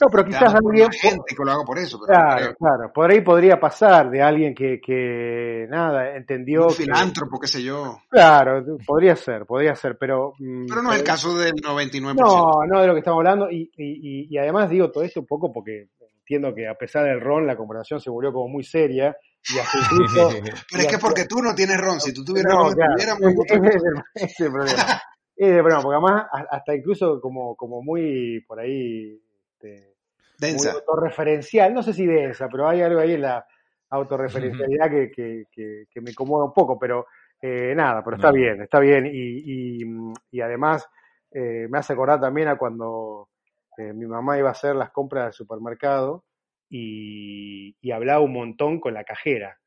[0.00, 2.54] No, pero quizás alguien- gente que lo hago por eso, pero no Claro, creo.
[2.56, 2.92] claro.
[2.92, 6.62] Por ahí podría pasar de alguien que, que nada, entendió.
[6.62, 7.98] un que- filántropo, qué sé yo.
[8.10, 10.34] claro, podría ser, podría ser, pero.
[10.38, 12.14] mm, Pero no es el caso del 99%.
[12.14, 13.50] No, no de lo que estamos hablando.
[13.50, 15.88] Y, y- y- y además digo todo esto un poco porque
[16.20, 19.16] entiendo que a pesar del ron, la conversación se volvió como muy seria.
[19.54, 20.30] Y hasta incluso.
[20.70, 23.20] Pero es que porque tú no tienes ron, si tú tuvieras No, ron, claro, tuviéramos
[24.14, 24.82] ese es el problema.
[25.36, 29.20] Es el problema, porque además hasta incluso como, como muy por ahí
[29.52, 29.94] este,
[30.38, 30.72] muy densa.
[30.72, 33.46] autorreferencial, no sé si densa, pero hay algo ahí en la
[33.90, 37.06] autorreferencialidad que, que, que, que me incomoda un poco, pero
[37.40, 38.34] eh, nada, pero está No.
[38.34, 39.06] bien, está bien.
[39.06, 39.84] Y, y,
[40.30, 40.88] y además
[41.30, 43.28] eh, me hace acordar también a cuando
[43.76, 46.24] eh, mi mamá iba a hacer las compras del supermercado
[46.70, 49.58] y, y hablaba un montón con la cajera.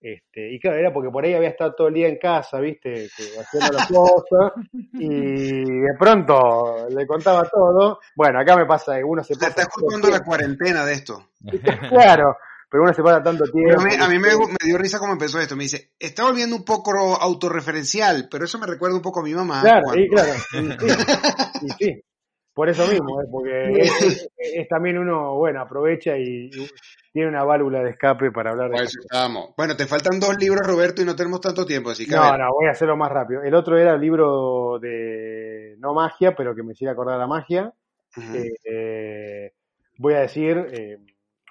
[0.00, 3.08] Este, y claro, era porque por ahí había estado todo el día en casa, ¿viste?
[3.40, 4.52] Haciendo las cosas,
[4.92, 7.98] y de pronto le contaba todo.
[8.14, 9.62] Bueno, acá me pasa que uno se O sea, pasa.
[9.62, 11.30] estás culpando la cuarentena de esto.
[11.90, 12.36] Claro,
[12.70, 13.68] pero uno se pasa tanto tiempo.
[13.68, 15.56] Pero a mí, a mí me, me dio risa cómo empezó esto.
[15.56, 16.90] Me dice, está volviendo un poco
[17.20, 19.62] autorreferencial, pero eso me recuerda un poco a mi mamá.
[19.62, 22.00] Claro, cuando- y claro, y sí, y sí.
[22.56, 23.26] Por eso mismo, ¿eh?
[23.30, 26.66] porque es, es- es también uno, bueno, aprovecha y, y
[27.12, 28.98] tiene una válvula de escape para hablar de eso.
[29.58, 32.48] Bueno, te faltan dos libros, Roberto, y no tenemos tanto tiempo, así que No, no,
[32.54, 33.42] voy a hacerlo más rápido.
[33.42, 37.74] El otro era el libro de no magia, pero que me hiciera acordar la magia.
[38.16, 38.36] Ujú.
[38.64, 39.52] Eh,
[39.98, 40.96] voy a decir, eh,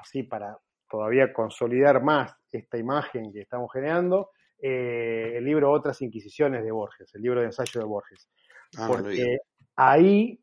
[0.01, 0.57] así para
[0.89, 7.13] todavía consolidar más esta imagen que estamos generando, eh, el libro Otras Inquisiciones de Borges,
[7.13, 8.27] el libro de ensayo de Borges.
[8.77, 9.37] Ah, Porque
[9.75, 10.39] ahí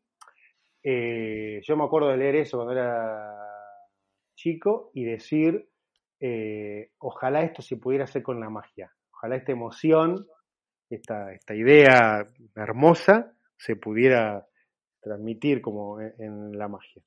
[0.83, 3.33] eh, yo me acuerdo de leer eso cuando era
[4.35, 5.69] chico y decir,
[6.19, 10.27] eh, ojalá esto se pudiera hacer con la magia, ojalá esta emoción,
[10.89, 14.45] esta, esta idea hermosa se pudiera
[15.01, 17.01] transmitir como en, en la magia.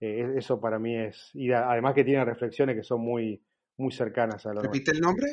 [0.00, 3.42] Eh, eso para mí es, y además que tiene reflexiones que son muy,
[3.76, 4.62] muy cercanas a lo.
[4.62, 5.26] ¿Repite el nombre?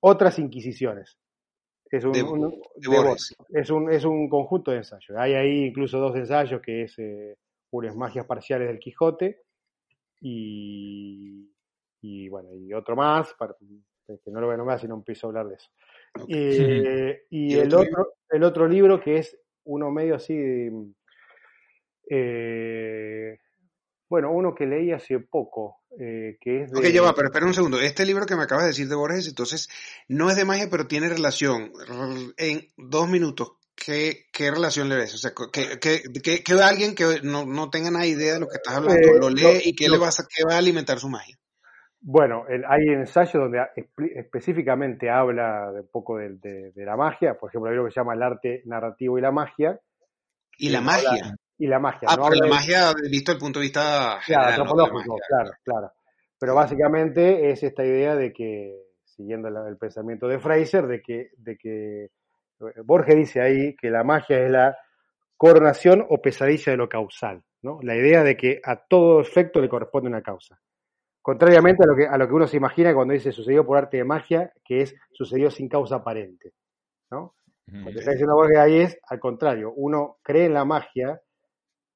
[0.00, 1.18] Otras Inquisiciones.
[1.90, 3.34] Es un, De- un- de de Borges.
[3.36, 3.36] Borges.
[3.50, 5.16] Es un, es un conjunto de ensayos.
[5.18, 7.36] Hay ahí incluso dos ensayos que es eh,
[7.94, 9.42] Magias Parciales del Quijote
[10.20, 11.48] y,
[12.00, 13.54] y bueno, y otro más, para,
[14.06, 15.70] que no lo voy a nombrar si no empiezo a hablar de eso.
[16.28, 20.72] Eh, y ¿Y el otro otro, el otro libro que es uno medio así, de,
[22.08, 23.38] eh,
[24.08, 26.78] bueno, uno que leí hace poco, eh, que es de...
[26.78, 27.80] Ok, ya va, pero espera un segundo.
[27.80, 29.68] Este libro que me acabas de decir de Borges, entonces,
[30.08, 31.72] no es de magia, pero tiene relación.
[32.36, 35.14] En dos minutos, ¿qué, qué relación le ves?
[35.14, 38.46] O sea, que, que, que, que alguien que no, no tenga nada idea de lo
[38.48, 40.54] que estás hablando Eh, lo lee lo- y qué lo- le vas a, qué va
[40.54, 41.36] a alimentar su magia.
[42.00, 43.58] Bueno, el- hay ensayos donde
[44.14, 47.34] específicamente habla de un poco de, de- de la magia.
[47.38, 49.80] Por ejemplo, hay algo que se llama el arte narrativo y la magia.
[50.58, 51.35] Y la magia.
[51.58, 52.08] Y la magia.
[52.10, 55.92] Ah, no pero la magia visto el punto de vista Claro, antropológico, claro, claro.
[56.38, 61.30] Pero básicamente es esta idea de que, siguiendo la- el pensamiento de Fraser, de que,
[61.38, 62.10] de que eh,
[62.84, 64.76] Borges dice ahí que la magia es la
[65.36, 67.78] coronación o pesadilla de lo causal, ¿no?
[67.82, 70.58] La idea de que a todo efecto le corresponde una causa.
[71.22, 73.96] Contrariamente a lo que, a lo que uno se imagina cuando dice sucedió por arte
[73.96, 76.52] de magia, que es sucedió sin causa aparente,
[77.10, 77.34] ¿no?
[77.66, 81.20] Lo que está diciendo Borges ahí es al contrario, uno cree en la magia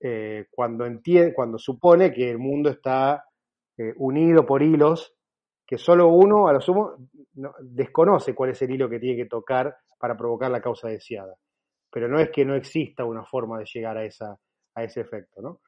[0.01, 3.25] eh, cuando entiende, cuando supone que el mundo está
[3.79, 5.15] eh, unido por hilos
[5.67, 6.97] que solo uno, a lo sumo,
[7.35, 11.35] no- desconoce cuál es el hilo que tiene que tocar para provocar la causa deseada.
[11.93, 14.37] Pero no es que no exista una forma de llegar a, esa,
[14.75, 15.61] a ese efecto, ¿no?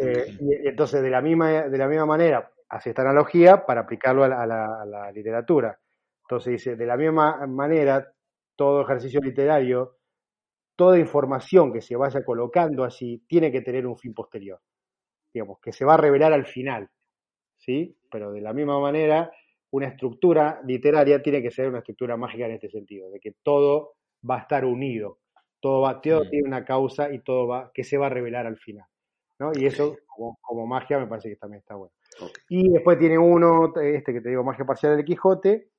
[0.00, 4.24] Eh, y entonces, de la, misma, de la misma manera, hace esta analogía para aplicarlo
[4.24, 5.78] a la, a la- a la literatura.
[6.22, 8.12] Entonces dice, de la misma manera,
[8.56, 9.95] todo ejercicio literario,
[10.76, 14.60] toda información que se vaya colocando allí, tiene que tener un fin posterior.
[15.32, 16.88] Digamos, que se va a revelar al final.
[17.58, 17.96] ¿Sí?
[18.10, 19.30] Pero de la misma manera,
[19.70, 23.94] una estructura literaria tiene que ser una estructura mágica en este sentido, de que todo
[24.28, 25.18] va a estar unido,
[25.60, 28.58] todo, va, todo tiene una causa y todo va, que se va a revelar al
[28.58, 28.86] final.
[29.38, 29.52] ¿no?
[29.54, 31.92] Y eso, como, como magia, me parece que también está bueno.
[32.48, 35.70] Y después tiene uno, este que te digo, Magia Parcial del Quijote,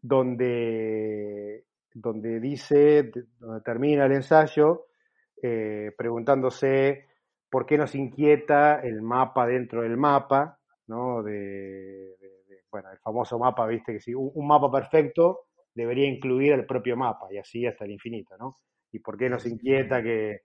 [0.00, 1.64] donde,
[1.94, 4.86] donde dice, donde termina el ensayo,
[5.42, 7.06] eh, preguntándose
[7.50, 11.22] por qué nos inquieta el mapa dentro del mapa, ¿no?
[11.22, 12.16] De, de-
[12.48, 16.66] de- bueno, el famoso mapa, viste, que si un, un mapa perfecto debería incluir el
[16.66, 18.56] propio mapa, y así hasta el infinito, ¿no?
[18.92, 20.40] ¿Y por qué nos inquieta que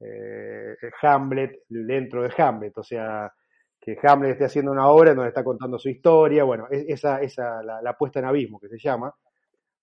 [0.00, 2.76] eh, Hamlet dentro de Hamlet?
[2.78, 3.32] O sea,
[3.80, 7.62] que Hamlet esté haciendo una obra donde está contando su historia, bueno, es- esa, esa
[7.62, 9.12] la, la puesta en abismo que se llama.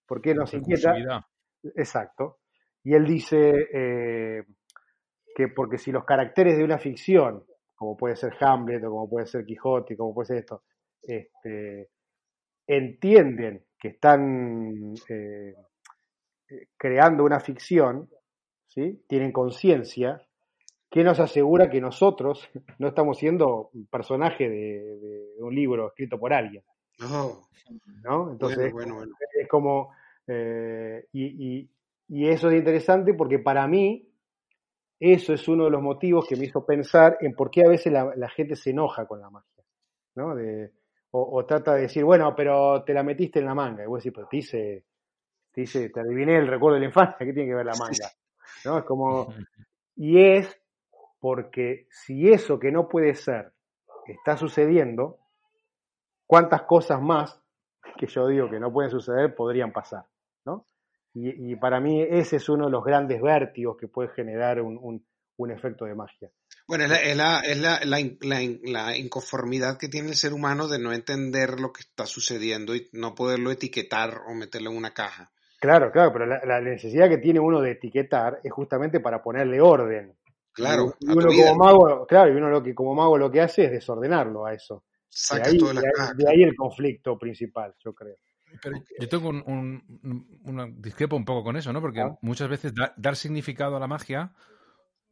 [0.08, 0.94] ¿Por qué nos inquieta?
[1.76, 2.40] Exacto.
[2.84, 3.38] Y él dice
[3.74, 4.44] eh,
[5.36, 7.44] que porque si los caracteres de una ficción,
[7.76, 10.64] como puede ser Hamlet o como puede ser Quijote, como puede ser esto,
[11.02, 11.90] este,
[12.68, 15.56] entienden que están eh,
[16.50, 18.10] eh, creando una ficción,
[18.68, 19.04] ¿sí?
[19.08, 20.22] tienen conciencia,
[20.90, 22.50] ¿qué nos asegura que nosotros
[22.80, 26.64] no estamos siendo un personaje de, de un libro escrito por alguien?
[27.02, 27.48] Oh,
[28.04, 28.32] ¿no?
[28.32, 29.16] Entonces, bueno, bueno, bueno.
[29.40, 29.92] es como,
[30.28, 31.70] eh, y, y-
[32.10, 34.08] y eso es interesante porque para mí
[35.00, 37.92] eso es uno de los motivos que me hizo pensar en por qué a veces
[37.92, 39.64] la, la gente se enoja con la magia,
[40.16, 40.36] ¿no?
[40.36, 40.72] De,
[41.12, 44.00] o, o trata de decir, bueno, pero te la metiste en la manga, y vos
[44.04, 44.86] decís, pero te hice,
[45.54, 48.10] te hice, te adiviné el recuerdo de la infancia, ¿qué tiene que ver la manga?
[48.66, 48.80] ¿No?
[48.80, 49.34] Es como,
[49.96, 50.62] y es
[51.20, 53.54] porque si eso que no puede ser
[54.08, 55.20] está sucediendo,
[56.34, 57.40] ¿cuántas cosas más
[57.96, 60.04] que yo digo que no pueden suceder podrían pasar?
[60.46, 60.66] ¿no?
[61.14, 64.80] Y, y para mí ese es uno de los grandes vértigos que puede generar un,
[64.82, 65.06] un-
[65.38, 66.32] un efecto de magia.
[66.68, 70.10] Bueno, es, la, es, la, es la, la, in- la in- la inconformidad que tiene
[70.10, 74.34] el ser humano de no entender lo que está sucediendo y no poderlo etiquetar o
[74.34, 75.30] meterlo en una caja.
[75.60, 80.16] Claro, claro, pero la, necesidad que tiene uno de etiquetar es justamente para ponerle orden.
[80.52, 81.52] Claro, y a tu uno vida.
[81.52, 84.54] como mago, claro, y uno lo que como mago lo que hace es desordenarlo a
[84.54, 84.84] eso.
[85.14, 86.14] De Sacas ahí, todo de la de ahí- caja.
[86.16, 88.16] de ahí el conflicto principal, yo creo.
[88.62, 91.82] Pero yo tengo un, un- un- discrepo un poco con eso, ¿no?
[91.82, 92.18] Porque Ah.
[92.22, 94.34] muchas veces da- dar significado a la magia,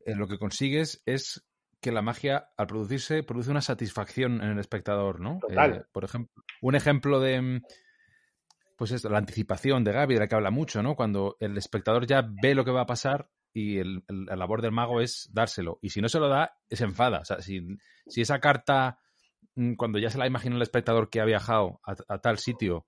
[0.05, 1.47] eh, lo que consigues es
[1.79, 5.39] que la magia, al producirse, produce una satisfacción en el espectador, ¿no?
[5.41, 5.73] Total.
[5.73, 7.61] Eh, por ejemplo, un ejemplo de,
[8.77, 10.95] pues esto, la anticipación de Gaby, de la que habla mucho, ¿no?
[10.95, 14.61] Cuando el espectador ya ve lo que va a pasar y el, el- la labor
[14.61, 15.79] del mago es dárselo.
[15.81, 17.19] Y si no se lo da, se enfada.
[17.21, 17.61] O sea, si,
[18.07, 18.99] si esa carta,
[19.77, 22.85] cuando ya se la imagina el espectador que ha viajado a, a tal sitio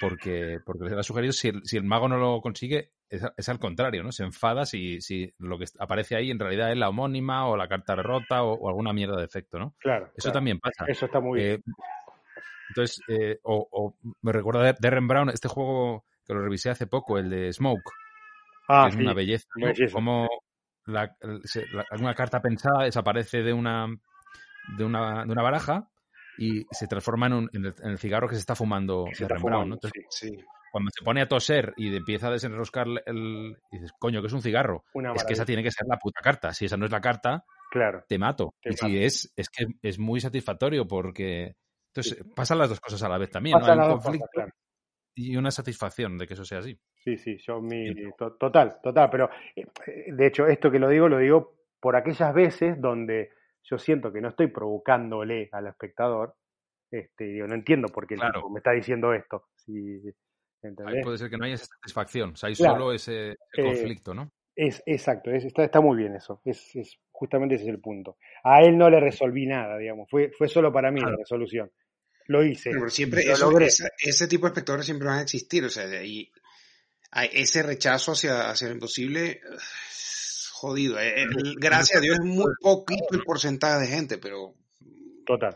[0.00, 3.22] porque, porque se le ha sugerido, si el, si el mago no lo consigue, es,
[3.36, 4.12] es al contrario, ¿no?
[4.12, 7.66] Se enfada si, si lo que aparece ahí en realidad es la homónima o la
[7.68, 9.74] carta rota o, o alguna mierda de efecto, ¿no?
[9.78, 10.06] Claro.
[10.08, 10.34] Eso claro.
[10.34, 10.84] también pasa.
[10.86, 11.52] Eso está muy bien.
[11.54, 11.72] Eh,
[12.68, 16.86] entonces, eh, o, o me recuerda de Darren Brown, este juego que lo revisé hace
[16.86, 17.90] poco, el de Smoke,
[18.68, 19.00] ah, es sí.
[19.00, 19.46] una belleza.
[19.56, 19.66] ¿no?
[19.68, 19.94] belleza.
[19.94, 20.28] Como
[20.84, 21.16] la-
[21.98, 23.86] una carta pensada desaparece de una,
[24.76, 25.88] de una, de una baraja
[26.38, 29.14] y se transforma en, un- en el, en el cigarro que se está fumando Que
[29.14, 29.26] se
[30.72, 33.56] cuando se pone a toser y empieza a desenroscar el...
[33.70, 34.84] y dices, coño, que es un cigarro.
[35.14, 36.52] Es que esa tiene que ser la puta carta.
[36.52, 38.04] Si esa no es la carta, Claro.
[38.06, 38.54] te mato.
[38.60, 38.86] Te y mato.
[38.86, 41.54] si es, es que es muy satisfactorio porque...
[41.94, 43.58] Entonces, pasan las dos cosas a la vez también.
[43.58, 43.64] ¿no?
[43.64, 44.52] Hay un cosas, conflicto claro.
[45.14, 46.78] y una satisfacción de que eso sea así.
[47.02, 49.64] Sí, sí, yo mi to- total, total, pero eh,
[50.12, 53.30] de hecho esto que lo digo lo digo por aquellas veces donde
[53.68, 56.34] yo siento que no estoy provocándole al espectador,
[56.90, 58.40] este, digo, no entiendo por qué el Claro.
[58.40, 60.00] tipo me está diciendo esto, si,
[61.02, 62.74] puede ser que no haya esa satisfacción, o sea, hay Claro.
[62.74, 64.30] solo ese, ese Eh, conflicto, ¿no?
[64.54, 68.16] Es exacto, es- está, está muy bien eso, es, es justamente ese es el punto.
[68.42, 71.70] A él no le resolví nada, digamos, fue, fue solo para mí la resolución.
[72.28, 73.66] Lo hice, Pero siempre lo eso- logré.
[73.66, 76.32] esa- ese tipo de espectadores siempre van a existir, o sea, de ahí
[77.12, 79.40] hay ese rechazo hacia, hacia lo imposible,
[80.60, 80.98] jodido.
[80.98, 84.54] Eh, el- gracias a Dios es muy poquito el porcentaje de gente, pero
[85.26, 85.54] Total.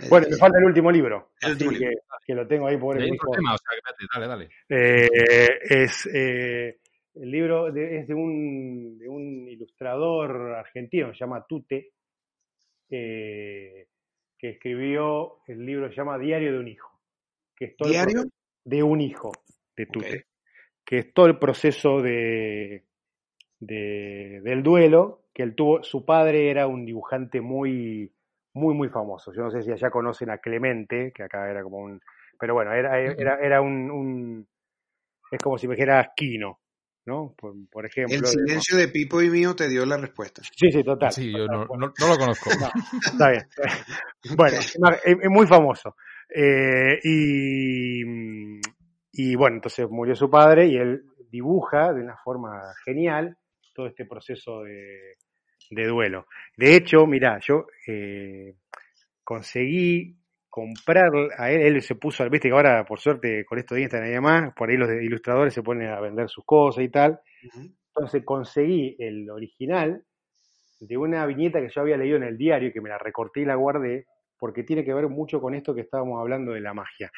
[0.00, 1.94] eh, Bueno, me falta el último libro, El así último que,
[2.26, 4.48] que lo tengo ahí por el tema, o sea, dale, dale.
[4.68, 6.78] Eh, es eh,
[7.14, 11.92] el libro de- es de un, de un ilustrador argentino, se llama Tute,
[12.90, 13.86] eh,
[14.38, 17.00] que escribió el libro se llama Diario de un hijo,
[17.56, 18.24] que es todo el ¿Diario?
[18.64, 19.32] de un hijo
[19.76, 20.26] de Tute,
[20.84, 22.84] que es todo el proceso de,
[23.60, 25.82] de- del duelo que él tuvo.
[25.82, 28.12] Su padre era un dibujante muy
[28.54, 29.32] muy muy famoso.
[29.32, 32.00] Yo no sé si allá conocen a Clemente, que acá era como un,
[32.40, 34.48] pero bueno, era era, era un, un-
[35.30, 36.58] es como si me dijeras Kino,
[37.06, 37.34] ¿no?
[37.36, 38.16] Por, por ejemplo.
[38.16, 40.42] El de- silencio de Pipo y mío te dio la respuesta.
[40.56, 41.12] Sí, sí, total.
[41.12, 41.86] Sí, yo no, bueno.
[41.88, 42.50] no- no lo conozco.
[42.60, 42.68] No,
[43.12, 43.46] está bien.
[44.36, 44.76] Bueno, es,
[45.22, 45.94] es muy famoso.
[46.34, 48.02] Eh, y,
[49.12, 53.36] y bueno, entonces murió su padre y él dibuja de una forma genial
[53.78, 55.14] todo este proceso de,
[55.70, 56.26] de duelo.
[56.56, 58.56] De hecho, mira, yo eh,
[59.22, 60.16] conseguí
[60.48, 64.10] comprar a él, él se puso, viste que ahora por suerte con esto de Instagram
[64.10, 67.20] y demás, por ahí los ilustradores se ponen a vender sus cosas y tal.
[67.94, 70.02] Entonces conseguí el original
[70.80, 73.44] de una viñeta que yo había leído en el diario, que me la recorté y
[73.44, 74.06] la guardé,
[74.40, 77.12] porque tiene que ver mucho con esto que estábamos hablando de la magia.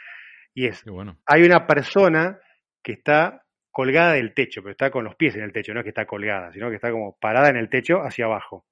[0.52, 1.16] Y es, bueno.
[1.24, 2.38] hay una persona
[2.82, 3.46] que está
[3.80, 6.04] colgada del techo, pero está con los pies en el techo, no es que está
[6.06, 8.66] colgada, sino que está como parada en el techo hacia abajo.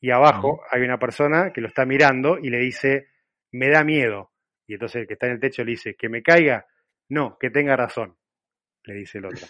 [0.00, 3.08] Y abajo hay una persona que lo está mirando y le dice,
[3.52, 4.32] me da miedo.
[4.66, 6.66] Y entonces el que está en el techo le dice, que me caiga.
[7.10, 8.16] No, que tenga razón,
[8.84, 9.46] le dice el otro.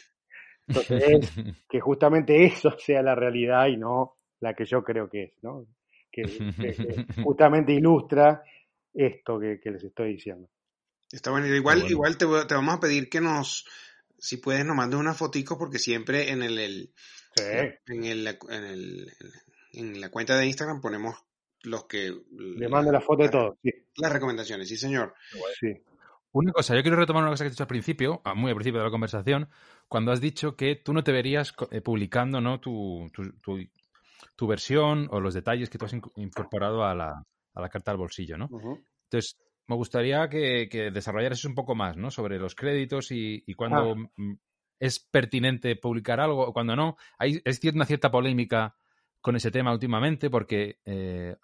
[0.69, 1.33] Entonces es
[1.71, 5.65] que justamente eso sea la realidad y no la que yo creo que es, ¿no?
[6.13, 8.43] Que, que- que justamente ilustra
[8.93, 10.49] esto que, que les estoy diciendo.
[11.13, 11.47] Está bueno.
[11.47, 11.91] Igual, bueno.
[11.91, 13.67] igual te vamos a pedir que nos,
[14.21, 16.95] si puedes, nos mandes unas foticos porque siempre en el, el-
[17.35, 17.43] Sí,
[17.87, 19.13] en el, en el,
[19.73, 21.17] en la cuenta de Instagram ponemos
[21.63, 23.59] los que le mando la foto de todo.
[23.63, 25.15] Sí, las recomendaciones, sí señor.
[25.59, 25.73] sí.
[26.33, 28.57] Una cosa, yo quiero retomar una cosa que has dicho al principio, a- muy al
[28.57, 29.49] principio de la conversación,
[29.89, 32.61] cuando has dicho que tú no te verías eh, publicando ¿no?
[32.61, 33.69] tu, tu, tu-
[34.37, 37.91] tu versión o los detalles que tú has inc- incorporado a la, a la carta
[37.91, 38.49] al bolsillo, ¿no?
[39.05, 39.37] Entonces,
[39.71, 42.11] me gustaría que, que desarrollaras un poco más, ¿no?
[42.11, 44.33] Sobre los créditos y, y cuándo mm,
[44.81, 46.97] es pertinente publicar algo o cuando no.
[47.21, 48.75] Hay es una cierta polémica
[49.21, 51.37] con ese tema últimamente porque, eh,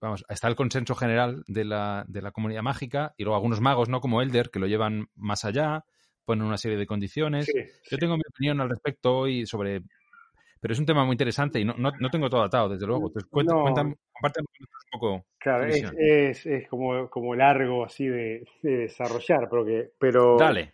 [0.00, 3.90] vamos, está el consenso general de la, de la comunidad mágica y luego algunos magos,
[3.90, 4.00] ¿no?
[4.00, 5.84] Como Elder, que lo llevan más allá,
[6.24, 7.44] ponen una serie de condiciones.
[7.44, 7.52] Sí,
[7.90, 9.82] Yo tengo mi opinión al respecto hoy sobre...
[10.64, 13.08] Pero es un tema muy interesante y no, no, no tengo todo atado, desde luego.
[13.08, 13.62] Entonces, No.
[13.64, 14.66] cuéntame, compárteme un
[14.98, 20.38] poco Claro, es, es, es como, como largo así de, de desarrollar, pero, que, pero
[20.38, 20.72] Dale.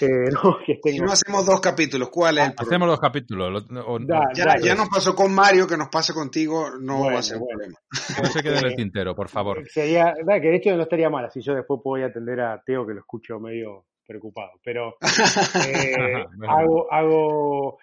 [0.00, 2.62] eh, no, que Si no hacemos dos capítulos, ¿cuál es el problema?
[2.68, 3.64] Hacemos los capítulos.
[3.70, 6.98] lo- o- o- Da- Ya, ya nos pasó con Mario, que nos pase contigo, no
[6.98, 7.50] Bueno, va a ser bueno.
[7.56, 7.78] problema.
[8.16, 9.62] que no se quede en el tintero, por favor.
[9.68, 12.40] sería, da, que de hecho no estaría mal, así yo después puedo ir a atender
[12.40, 14.96] a Teo que lo escucho medio preocupado, pero
[15.64, 16.52] eh, Bueno.
[16.52, 17.78] hago, hago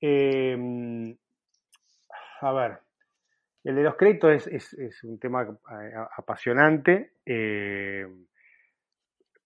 [0.00, 1.16] eh,
[2.40, 2.78] a ver,
[3.64, 8.06] el de los créditos es, es, es un tema eh, apasionante, eh,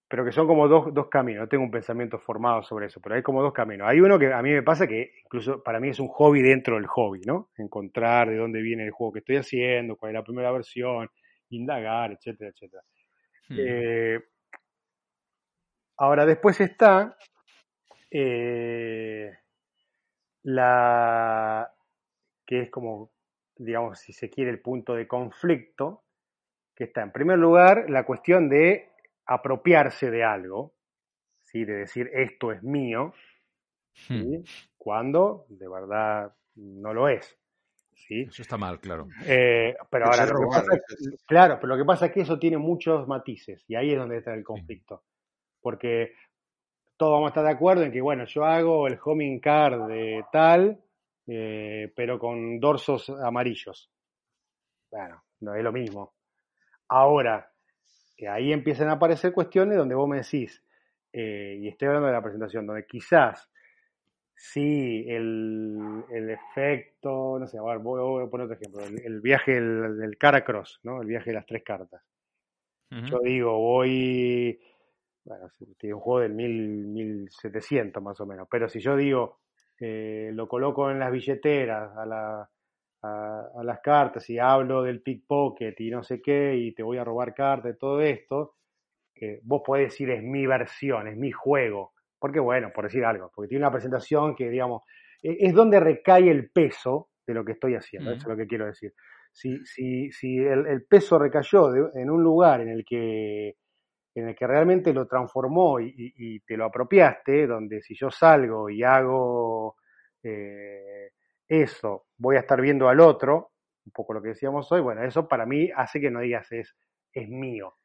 [0.07, 1.43] pero que son como dos, dos caminos.
[1.43, 3.89] No tengo un pensamiento formado sobre eso, pero hay como dos caminos.
[3.89, 6.75] Hay uno que a mí me pasa que incluso para mí es un hobby dentro
[6.75, 7.49] del hobby, ¿no?
[7.57, 11.09] Encontrar de dónde viene el juego que estoy haciendo, cuál es la primera versión,
[11.51, 12.83] indagar, etcétera, etcétera.
[13.49, 13.57] Hmm.
[13.59, 14.21] Eh,
[15.97, 17.17] ahora, después está
[18.11, 19.33] eh,
[20.43, 21.73] la
[22.47, 23.11] que es como,
[23.57, 26.03] digamos, si se quiere, el punto de conflicto,
[26.75, 28.89] que está en primer lugar la cuestión de
[29.27, 30.75] apropiarse de algo,
[31.45, 31.65] ¿sí?
[31.65, 33.13] de decir esto es mío,
[34.09, 34.21] Hmm.
[34.23, 34.45] ¿sí?
[34.79, 37.37] cuando de verdad no lo es.
[37.93, 38.23] ¿sí?
[38.23, 39.09] Eso está mal, claro.
[39.27, 42.39] Eh, pero ahora, lo que pasa- es- claro, pero lo que pasa es que eso
[42.39, 45.03] tiene muchos matices y ahí es donde está el conflicto.
[45.61, 46.15] Porque
[47.01, 50.23] todos vamos a estar de acuerdo en que, bueno, yo hago el homing card de
[50.31, 50.79] tal,
[51.27, 53.91] eh, pero con dorsos amarillos.
[54.91, 56.13] Bueno, no es lo mismo.
[56.89, 57.51] Ahora,
[58.15, 60.63] que ahí empiezan a aparecer cuestiones donde vos me decís,
[61.11, 63.51] eh, y estoy hablando de la presentación, donde quizás
[64.35, 69.01] sí el, el efecto, no sé, a ver, voy, voy a poner otro ejemplo, el,
[69.07, 71.01] el viaje del, del Caracross, ¿no?
[71.01, 72.03] El viaje de las tres cartas.
[72.91, 74.61] Yo digo, voy,
[75.25, 75.49] bueno,
[75.79, 79.41] tiene un juego del 1000, 1700 más o menos, pero si yo digo,
[79.79, 82.51] eh, lo coloco en las billeteras, a, la,
[83.03, 86.99] a, a las cartas y hablo del pickpocket y no sé qué, y te voy
[86.99, 88.55] a robar cartas y todo esto,
[89.15, 91.93] eh, vos podés decir es mi versión, es mi juego.
[92.19, 94.83] Porque bueno, por decir algo, porque tiene una presentación que, digamos,
[95.23, 98.47] e- es donde recae el peso de lo que estoy haciendo, eso es lo que
[98.47, 98.93] quiero decir.
[99.33, 103.57] Si, si, si el, el peso recayó de- en un lugar en el que
[104.15, 108.83] en el que realmente lo transformó y, te lo apropiaste, donde si yo salgo y
[108.83, 109.77] hago
[110.23, 111.11] eh,
[111.49, 113.53] eso, voy a estar viendo al otro,
[113.85, 116.77] un poco lo que decíamos hoy, bueno, eso para mí hace que no digas es,
[117.13, 117.77] es mío.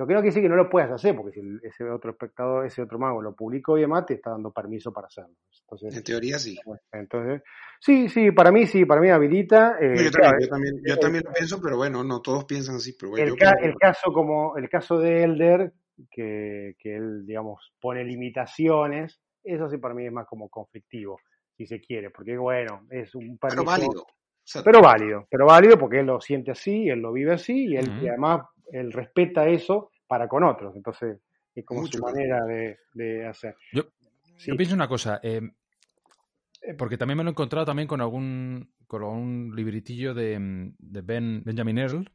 [0.00, 2.64] Lo que no quiere decir que no lo puedas hacer, porque si ese otro espectador,
[2.64, 5.34] ese otro mago lo publicó y demás, te está dando permiso para hacerlo.
[5.60, 6.58] Entonces, En teoría sí.
[6.92, 7.42] entonces
[7.80, 9.76] sí, sí, para mí sí, para mí habilita.
[9.78, 12.22] eh, No, yo, claro, también, yo, también, yo el- también lo pienso, pero bueno, no
[12.22, 12.96] todos piensan así.
[12.98, 15.72] Pero bueno, el, yo ca- pienso- el caso como el caso de Elder,
[16.10, 21.18] que, que él, digamos, pone limitaciones, eso sí para mí es más como conflictivo,
[21.58, 24.02] si se quiere, porque bueno, es un permiso, pero válido.
[24.02, 24.06] O
[24.52, 27.76] sea, pero válido, pero válido porque él lo siente así, él lo vive así y,
[27.76, 28.40] él, y además
[28.72, 31.18] él respeta eso para con otros, entonces
[31.54, 33.56] es como Mucho su manera de, de hacer.
[33.72, 33.84] Yo,
[34.36, 34.50] Sí.
[34.52, 35.40] yo pienso una cosa, eh,
[36.62, 40.74] eh, porque también me lo he encontrado también con algún, con algún libritillo de, mm,
[40.78, 42.10] de ben, Benjamin Earl.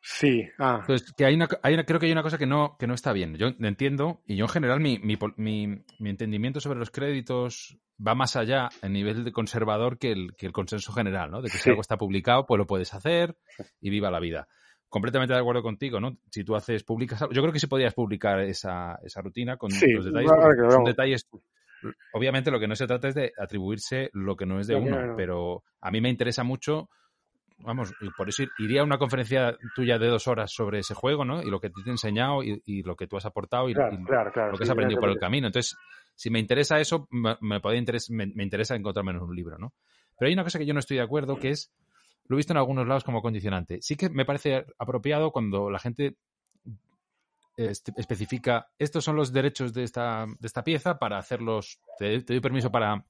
[0.00, 2.76] Sí, ah, Entonces, que hay una, hay una- creo que hay una cosa que no,
[2.78, 3.34] que no está bien.
[3.36, 7.76] Yo entiendo, y yo en general mi, mi, pol- mi- mi entendimiento sobre los créditos
[8.04, 11.42] va más allá a nivel de conservador que el, que el consenso general, ¿no?
[11.42, 13.36] De que si algo está publicado, pues lo puedes hacer
[13.80, 14.46] y viva la vida.
[14.88, 16.16] Completamente de acuerdo contigo, ¿no?
[16.30, 19.70] Si tú haces, publicas algo- Yo creo que sí podías publicar esa, esa rutina con
[19.70, 20.30] Sí, los detalles.
[20.30, 21.28] lo son detalles.
[22.12, 24.80] Obviamente lo que no se trata es de atribuirse lo que no es de No,
[24.80, 25.16] no, uno, no.
[25.16, 26.88] pero a mí me interesa mucho
[27.58, 31.24] vamos, y por eso iría a una conferencia tuya de dos horas sobre ese juego,
[31.24, 31.42] ¿no?
[31.42, 33.94] Y lo que te he enseñado y, y lo que tú has aportado y, claro,
[33.94, 34.52] y claro, claro.
[34.52, 35.46] lo que has aprendido por el camino.
[35.46, 35.74] Entonces,
[36.14, 39.56] si me interesa eso, me, me, podría interes- me, me interesa encontrarme en un libro,
[39.58, 39.72] ¿no?
[40.18, 41.70] Pero hay una cosa que yo no estoy de acuerdo, que es,
[42.28, 43.78] lo he visto en algunos lados como condicionante.
[43.82, 46.16] Sí que me parece apropiado cuando la gente
[47.56, 52.34] este, especifica, estos son los derechos de esta, de esta pieza para hacerlos, te, te
[52.34, 53.04] doy permiso para,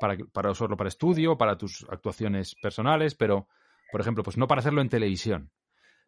[0.00, 3.46] para, para usarlo para estudio, para tus actuaciones personales, pero,
[3.92, 5.50] por ejemplo, pues no para hacerlo en televisión.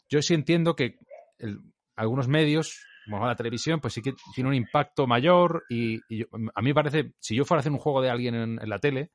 [0.09, 0.99] Yo sí entiendo que
[1.38, 1.61] el-
[1.94, 6.26] algunos medios, como la televisión, pues sí que tiene un impacto mayor y, y yo-
[6.55, 8.68] a mí me parece, si yo fuera a hacer un juego de alguien en, en
[8.68, 9.12] la tele,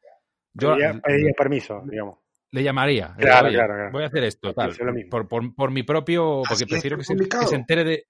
[0.53, 2.19] yo Pediría, pediría permiso, digamos.
[2.53, 3.13] Le llamaría.
[3.17, 3.91] Claro, "Oye, claro, claro.
[3.91, 4.73] Voy a hacer esto, tal,
[5.09, 7.47] por, por, por mi propio, porque prefiero que se, que publicado.
[7.47, 8.07] se entere de...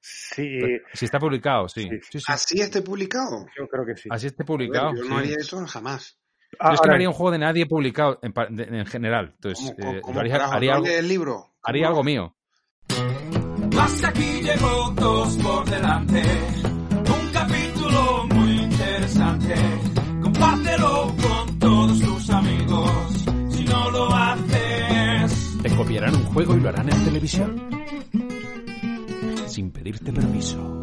[0.00, 0.58] Sí,
[0.94, 1.82] Si está publicado, sí.
[1.82, 1.88] Sí.
[2.10, 2.24] sí, sí.
[2.28, 3.46] Así esté publicado.
[3.58, 4.08] yo creo que sí.
[4.10, 4.94] Así esté A ver, publicado.
[4.94, 6.18] yo no haría eso jamás.
[6.58, 9.32] Ah, Yo es que no haría un juego de nadie publicado en, de- en general.
[9.34, 11.54] Entonces, ¿Cómo, eh, cómo yo haría, carajo haría no algo, el libro?
[11.62, 12.36] haría ¿Cómo algo mío.
[13.74, 16.22] Más aquí llegó dos por delante.
[16.94, 19.54] Un capítulo muy interesante.
[25.82, 27.70] Copiarán un juego y lo harán en televisión.
[29.46, 30.79] Sin pedirte permiso.